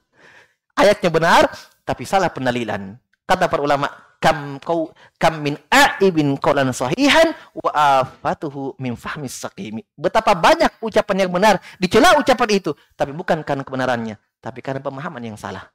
[0.76, 1.52] Ayatnya benar,
[1.84, 2.96] tapi salah penalilan.
[3.28, 3.92] Kata para ulama,
[4.26, 4.90] kam kau
[5.20, 9.84] kam min a'ibin qawlan sahihan wa afatuhu min fahmis saqimi.
[9.94, 15.22] Betapa banyak ucapan yang benar dicela ucapan itu, tapi bukan karena kebenarannya, tapi karena pemahaman
[15.22, 15.68] yang salah.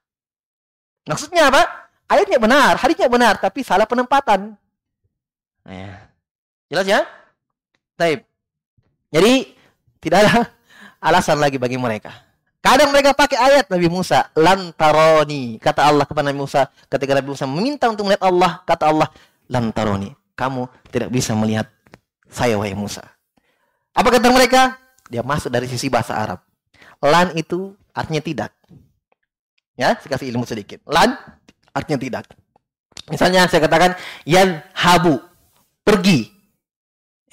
[1.07, 1.62] Maksudnya apa?
[2.11, 4.59] Ayatnya benar, hadisnya benar, tapi salah penempatan.
[5.62, 5.95] Nah, ya.
[6.70, 7.01] Jelas ya?
[7.95, 8.29] Taib.
[9.11, 9.54] Jadi
[9.98, 10.32] tidak ada
[11.11, 12.30] alasan lagi bagi mereka.
[12.61, 15.56] Kadang mereka pakai ayat Nabi Musa, lantaroni.
[15.56, 19.08] Kata Allah kepada Nabi Musa, ketika Nabi Musa meminta untuk melihat Allah, kata Allah,
[19.48, 20.12] lantaroni.
[20.36, 21.72] Kamu tidak bisa melihat
[22.28, 23.00] saya, wahai Musa.
[23.96, 24.76] Apa kata mereka?
[25.08, 26.44] Dia masuk dari sisi bahasa Arab.
[27.00, 28.52] Lan itu artinya tidak.
[29.74, 30.84] Ya, saya kasih ilmu sedikit.
[30.84, 31.16] Lan
[31.72, 32.24] artinya tidak.
[33.08, 33.96] Misalnya saya katakan
[34.28, 35.16] yan habu
[35.80, 36.28] pergi.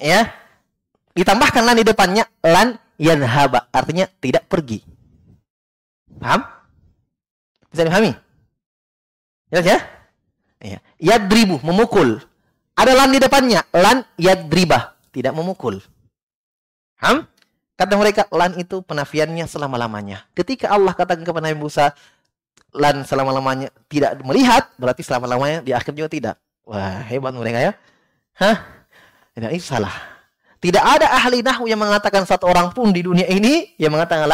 [0.00, 0.32] Ya.
[1.18, 4.78] Ditambahkan lan di depannya lan yan haba artinya tidak pergi.
[6.22, 6.46] Paham?
[7.74, 8.14] Bisa dipahami?
[9.50, 9.78] Jelas ya?
[10.62, 10.78] Ya.
[11.02, 12.22] Yadribu memukul.
[12.78, 15.82] Ada lan di depannya, lan yadribah, tidak memukul.
[16.94, 17.26] Paham?
[17.74, 20.26] Kata mereka, lan itu penafiannya selama-lamanya.
[20.34, 21.94] Ketika Allah katakan kepada Nabi Musa,
[22.74, 26.34] lan selama-lamanya tidak melihat, berarti selama-lamanya di akhir juga tidak.
[26.66, 27.72] Wah, hebat mereka ya.
[28.38, 28.62] Hah?
[29.34, 30.17] Ini salah.
[30.58, 34.26] Tidak ada ahli nahu yang mengatakan satu orang pun di dunia ini yang mengatakan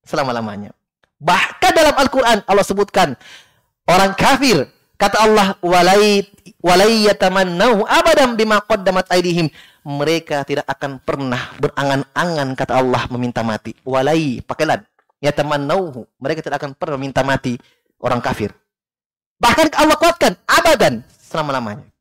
[0.00, 0.72] selama-lamanya.
[1.20, 3.12] Bahkan dalam Al-Quran Allah sebutkan
[3.84, 4.64] orang kafir
[4.96, 6.24] kata Allah walai
[8.32, 9.12] bima qaddamat
[9.84, 13.76] mereka tidak akan pernah berangan-angan kata Allah meminta mati.
[13.84, 14.80] Walai pakai
[15.20, 17.60] yatamannahu mereka tidak akan pernah meminta mati
[18.00, 18.56] orang kafir.
[19.36, 21.91] Bahkan Allah kuatkan abadan selama-lamanya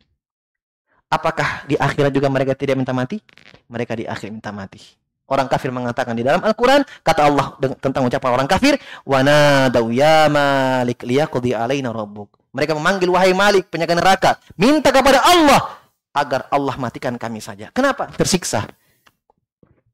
[1.11, 3.19] Apakah di akhirat juga mereka tidak minta mati?
[3.67, 4.79] Mereka di akhir minta mati.
[5.27, 11.03] Orang kafir mengatakan di dalam Al-Quran, kata Allah tentang ucapan orang kafir, Wana ya malik
[11.03, 12.31] liyakudi alaina rabbuk.
[12.51, 15.79] Mereka memanggil, wahai malik, penyakit neraka, minta kepada Allah,
[16.11, 17.71] agar Allah matikan kami saja.
[17.71, 18.11] Kenapa?
[18.11, 18.67] Tersiksa.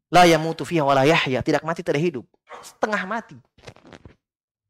[0.09, 1.45] La yamutu fiha wa la yahya.
[1.45, 2.25] Tidak mati, tidak hidup.
[2.61, 3.37] Setengah mati.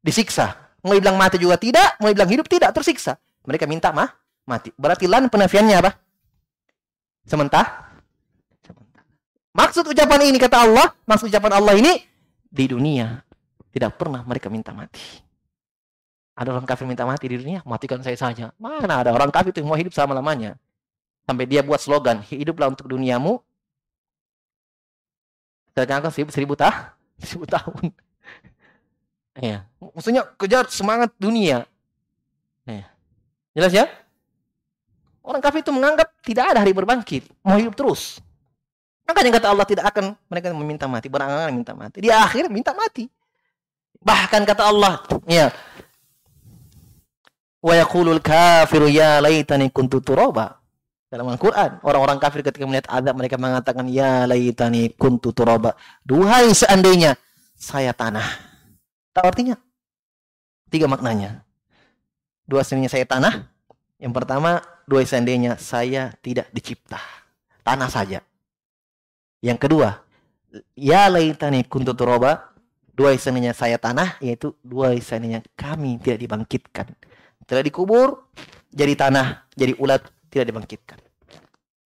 [0.04, 0.52] Disiksa.
[0.84, 3.16] Mau bilang mati juga tidak, mau bilang hidup tidak, tersiksa.
[3.48, 4.12] Mereka minta mah
[4.44, 4.68] mati.
[4.76, 6.07] Berarti lan penafiannya apa?
[7.28, 7.88] Sementara
[9.58, 11.98] Maksud ucapan ini kata Allah, maksud ucapan Allah ini
[12.46, 13.18] di dunia
[13.74, 15.02] tidak pernah mereka minta mati.
[16.38, 18.54] Ada orang kafir minta mati di dunia, matikan saya saja.
[18.62, 20.54] Mana ada orang kafir itu mau hidup selama-lamanya.
[21.26, 23.42] Sampai dia buat slogan, hiduplah untuk duniamu.
[25.74, 26.94] Akan seribu, seribu, tah,
[27.26, 27.90] seribu tahun.
[29.42, 29.66] Ya.
[29.78, 31.66] Maksudnya kejar semangat dunia.
[32.62, 32.86] Ya.
[33.58, 33.86] Jelas ya?
[35.28, 37.28] Orang kafir itu menganggap tidak ada hari berbangkit.
[37.44, 38.16] Mau hidup terus.
[39.04, 42.00] Makanya kata Allah tidak akan mereka meminta mati, berangan minta mati.
[42.00, 43.04] Di akhir minta mati.
[44.00, 45.52] Bahkan kata Allah, ya.
[47.60, 50.56] Wa yaqulul kafiru ya laitani kuntu turaba.
[51.08, 55.76] Dalam Al-Qur'an, orang-orang kafir ketika melihat adab mereka mengatakan ya laitani kuntu turaba.
[56.04, 57.16] Duhai seandainya
[57.56, 58.28] saya tanah.
[59.16, 59.56] Tahu artinya?
[60.68, 61.44] Tiga maknanya.
[62.44, 63.48] Dua seandainya saya tanah.
[63.96, 66.96] Yang pertama, dua seandainya saya tidak dicipta.
[67.60, 68.24] Tanah saja.
[69.44, 70.00] Yang kedua,
[70.72, 72.56] ya laitani kuntu turoba,
[72.96, 76.86] dua isaninya saya tanah, yaitu dua isaninya kami tidak dibangkitkan.
[77.44, 78.32] Tidak dikubur,
[78.72, 80.98] jadi tanah, jadi ulat, tidak dibangkitkan.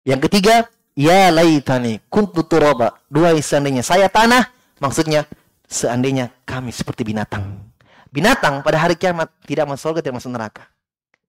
[0.06, 4.48] Yang ketiga, ya laitani kuntu turoba, dua isaninya saya tanah,
[4.78, 5.26] maksudnya
[5.66, 7.58] seandainya kami seperti binatang.
[8.12, 10.64] Binatang pada hari kiamat tidak masuk surga, tidak masuk neraka.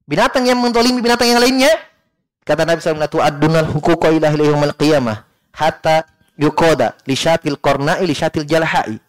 [0.04, 1.72] Binatang yang mentolimi binatang yang lainnya,
[2.44, 4.36] kata Nabi SAW, adunal hukuka ilahi
[4.76, 5.24] qiyamah
[5.56, 6.04] hatta
[6.36, 9.00] yukoda li syatil korna'i li syatil jalhai.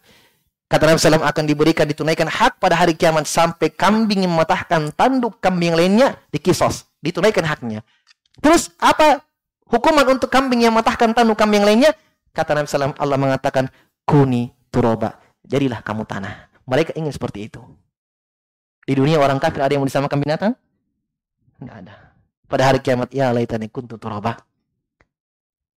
[0.65, 5.37] Kata Nabi SAW akan diberikan ditunaikan hak pada hari kiamat sampai kambing yang mematahkan tanduk
[5.37, 7.85] kambing lainnya dikisos, ditunaikan haknya.
[8.41, 9.21] Terus apa
[9.69, 11.93] hukuman untuk kambing yang mematahkan tanduk kambing lainnya?
[12.33, 13.69] Kata Nabi SAW Allah mengatakan
[14.07, 15.21] kuni turoba.
[15.45, 16.49] Jadilah kamu tanah.
[16.65, 17.61] Mereka ingin seperti itu.
[18.85, 20.53] Di dunia orang kafir ada yang mau disamakan binatang?
[21.59, 22.13] Tidak ada.
[22.45, 24.37] Pada hari kiamat, ya laitani kuntu turoba.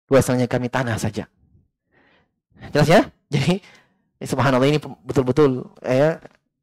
[0.08, 1.28] Biasanya kami tanah saja.
[2.72, 3.00] Jelas ya?
[3.28, 3.60] Jadi
[4.24, 6.18] subhanallah ini betul-betul ya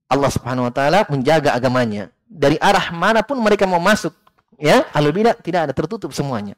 [0.09, 2.11] Allah Subhanahu wa taala menjaga agamanya.
[2.25, 4.11] Dari arah mana pun mereka mau masuk,
[4.57, 6.57] ya, alul bidah tidak ada tertutup semuanya.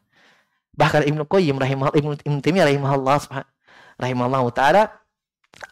[0.73, 3.17] Bahkan Ibnu Qayyim rahimahullah Ibnu Ibnu Taimiyah rahimahullah
[3.99, 4.83] rahimahullah taala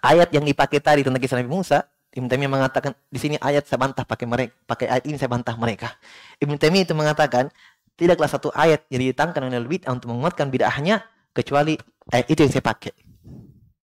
[0.04, 3.76] ayat yang dipakai tadi tentang kisah Nabi Musa, Ibnu Taimiyah mengatakan di sini ayat saya
[3.76, 6.00] bantah pakai mereka, pakai ayat ini saya bantah mereka.
[6.40, 7.52] Ibnu Taimiyah itu mengatakan
[8.00, 11.04] tidaklah satu ayat yang ditangkan oleh bid'ah untuk menguatkan bid'ahnya
[11.36, 11.76] kecuali
[12.16, 12.96] ayat itu yang saya pakai.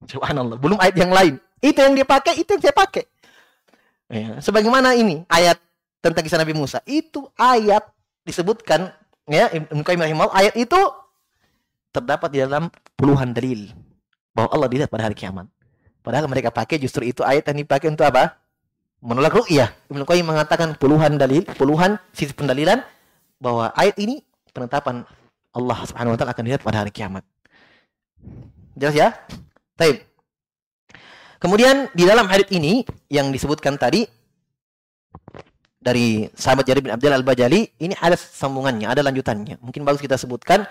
[0.08, 0.56] Subhanallah.
[0.56, 1.36] Belum ayat yang lain.
[1.60, 3.04] Itu yang dia pakai, itu yang saya pakai.
[4.08, 4.40] Ya.
[4.40, 5.60] Sebagaimana ini ayat
[6.00, 6.80] tentang kisah Nabi Musa.
[6.88, 7.84] Itu ayat
[8.24, 8.92] disebutkan
[9.28, 10.80] ya Ibnu Qayyim ayat itu
[11.92, 13.70] terdapat di dalam puluhan dalil
[14.32, 15.46] bahwa Allah dilihat pada hari kiamat.
[16.02, 18.36] Padahal mereka pakai justru itu ayat yang dipakai untuk apa?
[19.02, 19.70] Menolak ru'yah.
[19.90, 22.82] Ibnu Qayyim mengatakan puluhan dalil, puluhan sisi pendalilan
[23.38, 24.22] bahwa ayat ini
[24.54, 25.06] penetapan
[25.54, 27.22] Allah Subhanahu wa taala akan dilihat pada hari kiamat.
[28.78, 29.08] Jelas ya?
[29.78, 30.02] Taib.
[31.42, 34.06] Kemudian di dalam hadis ini yang disebutkan tadi
[35.82, 39.58] dari sahabat Jarir bin Abdul Al-Bajali, ini ada sambungannya, ada lanjutannya.
[39.58, 40.62] Mungkin bagus kita sebutkan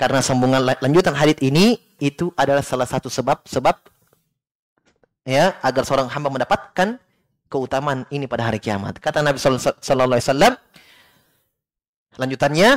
[0.00, 3.76] karena sambungan lanjutan hadis ini itu adalah salah satu sebab sebab
[5.26, 7.02] ya agar seorang hamba mendapatkan
[7.50, 9.02] keutamaan ini pada hari kiamat.
[9.02, 10.52] Kata Nabi sallallahu alaihi wasallam
[12.16, 12.70] lanjutannya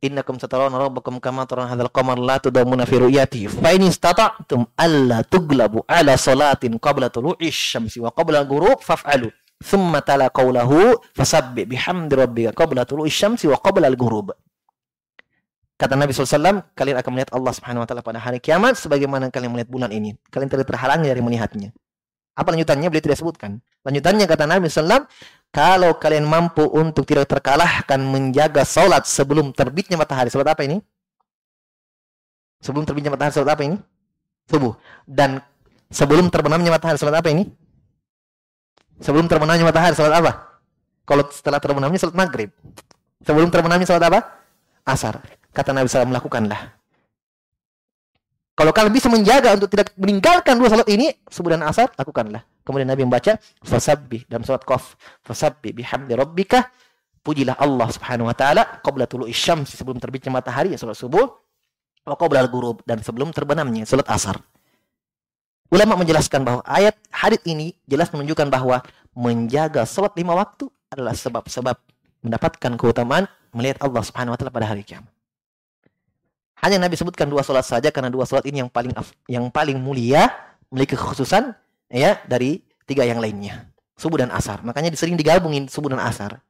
[0.00, 5.20] innakum satarawna rabbakum kama tarawna hadzal qamar la tudamuna fi ru'yati fa in istata'tum alla
[5.28, 9.28] tuglabu ala salatin qabla tulu'i syamsi wa qabla ghurub faf'alu
[9.60, 14.32] thumma tala qawlahu fasabbih bihamdi rabbika qabla tulu'i syamsi wa qabla al-ghurub
[15.80, 19.48] Kata Nabi SAW, kalian akan melihat Allah Subhanahu Wa Taala pada hari kiamat, sebagaimana kalian
[19.48, 20.12] melihat bulan ini.
[20.28, 21.72] Kalian tidak terhalangi dari melihatnya.
[22.40, 22.88] Apa lanjutannya?
[22.88, 23.60] Beliau tidak sebutkan.
[23.84, 25.04] Lanjutannya kata Nabi SAW,
[25.52, 30.32] kalau kalian mampu untuk tidak terkalahkan menjaga salat sebelum terbitnya matahari.
[30.32, 30.80] Salat apa ini?
[32.64, 33.76] Sebelum terbitnya matahari salat apa ini?
[34.48, 34.72] Subuh.
[35.04, 35.44] Dan
[35.92, 37.44] sebelum terbenamnya matahari salat apa ini?
[39.04, 40.32] Sebelum terbenamnya matahari salat apa?
[41.04, 42.48] Kalau setelah terbenamnya salat maghrib.
[43.20, 44.20] Sebelum terbenamnya salat apa?
[44.88, 45.20] Asar.
[45.52, 46.79] Kata Nabi SAW melakukanlah.
[48.60, 52.44] Kalau kalian bisa menjaga untuk tidak meninggalkan dua salat ini, subuh dan asar, lakukanlah.
[52.60, 56.68] Kemudian Nabi membaca fasabbih dalam surat Qaf, fasabbih bihamdi rabbika
[57.24, 61.24] pujilah Allah Subhanahu wa taala qabla tulu'i syamsi sebelum terbitnya matahari ya salat subuh
[62.04, 64.36] wa qabla al-ghurub dan sebelum terbenamnya salat asar.
[65.72, 68.84] Ulama menjelaskan bahwa ayat hadis ini jelas menunjukkan bahwa
[69.16, 71.80] menjaga salat lima waktu adalah sebab-sebab
[72.20, 73.24] mendapatkan keutamaan
[73.56, 75.19] melihat Allah Subhanahu wa taala pada hari kiamat.
[76.60, 78.92] Hanya Nabi sebutkan dua salat saja karena dua salat ini yang paling
[79.28, 80.28] yang paling mulia,
[80.68, 81.56] memiliki kekhususan
[81.88, 83.64] ya dari tiga yang lainnya.
[83.96, 84.60] Subuh dan asar.
[84.64, 86.40] Makanya disering digabungin subuh dan asar.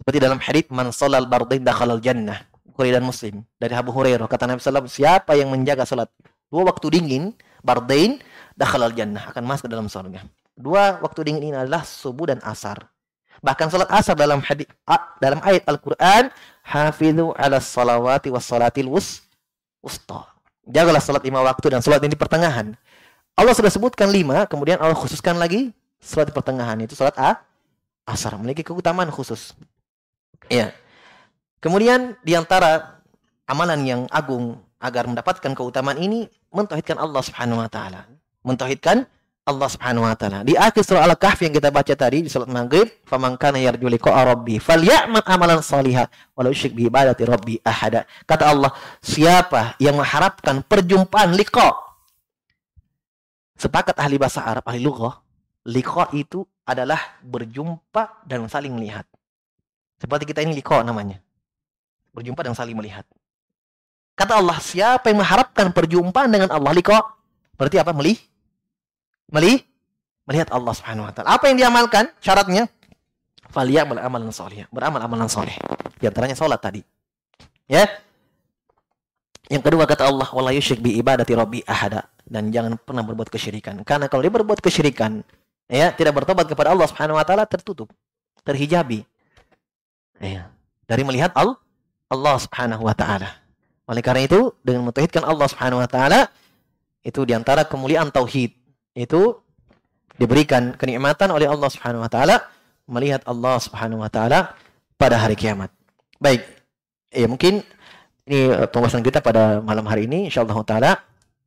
[0.00, 2.44] Seperti dalam hadits man shalal bardain dakhalal jannah.
[2.64, 6.12] Bukhari dan Muslim dari Abu Hurairah kata Nabi sallallahu siapa yang menjaga salat
[6.52, 7.32] dua waktu dingin
[7.64, 8.20] bardain
[8.52, 10.20] dakhalal jannah akan masuk ke dalam surga.
[10.56, 12.84] Dua waktu dingin ini adalah subuh dan asar.
[13.40, 14.68] Bahkan salat asar dalam hadis
[15.20, 16.32] dalam ayat Al-Qur'an
[16.64, 19.25] hafizu ala salawati was salatil wus
[19.86, 20.26] usta.
[20.66, 22.74] Jagalah salat lima waktu dan salat ini di pertengahan.
[23.38, 25.70] Allah sudah sebutkan lima, kemudian Allah khususkan lagi
[26.02, 27.38] salat di pertengahan itu salat A,
[28.02, 29.54] asar memiliki keutamaan khusus.
[30.50, 30.74] Ya.
[31.62, 32.98] Kemudian di antara
[33.46, 38.10] amalan yang agung agar mendapatkan keutamaan ini mentauhidkan Allah Subhanahu wa taala.
[38.42, 39.06] Mentauhidkan
[39.46, 40.42] Allah Subhanahu wa taala.
[40.42, 44.34] Di akhir surah Al-Kahfi yang kita baca tadi di salat Maghrib, "Faman kana yarju liqa'a
[44.34, 50.66] rabbi falyamal amalan shaliha walau yusyrik bi ibadati rabbi ahada." Kata Allah, siapa yang mengharapkan
[50.66, 51.78] perjumpaan liqa?
[53.54, 55.22] Sepakat ahli bahasa Arab, ahli lughah,
[55.62, 59.06] liqa itu adalah berjumpa dan saling melihat.
[60.02, 61.22] Seperti kita ini liqa namanya.
[62.10, 63.06] Berjumpa dan saling melihat.
[64.18, 66.98] Kata Allah, siapa yang mengharapkan perjumpaan dengan Allah liqa?
[67.54, 67.94] Berarti apa?
[67.94, 68.18] Melih
[69.30, 69.62] Meli
[70.26, 71.28] melihat Allah Subhanahu wa taala.
[71.34, 72.10] Apa yang diamalkan?
[72.22, 72.70] Syaratnya
[73.50, 74.66] falyamal amalan salih.
[74.70, 75.54] Beramal amalan saleh.
[75.96, 76.82] Di antaranya salat tadi.
[77.66, 77.86] Ya.
[79.46, 83.86] Yang kedua kata Allah, "Wala yusyrik bi ibadati rabbi ahada." Dan jangan pernah berbuat kesyirikan.
[83.86, 85.22] Karena kalau dia berbuat kesyirikan,
[85.70, 87.86] ya, tidak bertobat kepada Allah Subhanahu wa taala tertutup,
[88.42, 89.06] terhijabi.
[90.18, 90.50] Ya.
[90.90, 91.54] Dari melihat Allah,
[92.10, 93.30] Allah Subhanahu wa taala.
[93.86, 96.26] Oleh karena itu, dengan mentauhidkan Allah Subhanahu wa taala,
[97.06, 98.50] itu di antara kemuliaan tauhid
[98.96, 99.36] itu
[100.16, 102.48] diberikan kenikmatan oleh Allah Subhanahu wa taala
[102.88, 104.56] melihat Allah Subhanahu wa taala
[104.96, 105.68] pada hari kiamat.
[106.16, 106.40] Baik.
[107.12, 107.60] Ya mungkin
[108.26, 110.98] ini eh, pembahasan kita pada malam hari ini insyaallah taala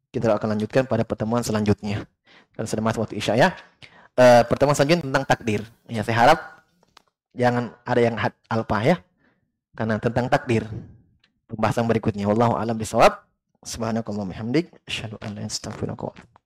[0.09, 2.05] kita akan lanjutkan pada pertemuan selanjutnya.
[2.57, 3.49] Dan sudah masuk waktu Isya ya.
[4.17, 5.61] E, pertemuan selanjutnya tentang takdir.
[5.85, 6.39] Ya saya harap
[7.37, 8.15] jangan ada yang
[8.49, 8.97] alpa ya.
[9.77, 10.65] Karena tentang takdir.
[11.45, 13.21] Pembahasan berikutnya wallahu alam bisawab.
[13.61, 16.38] Subhanakallahumma hamdik asyhadu an la ilaha illa anta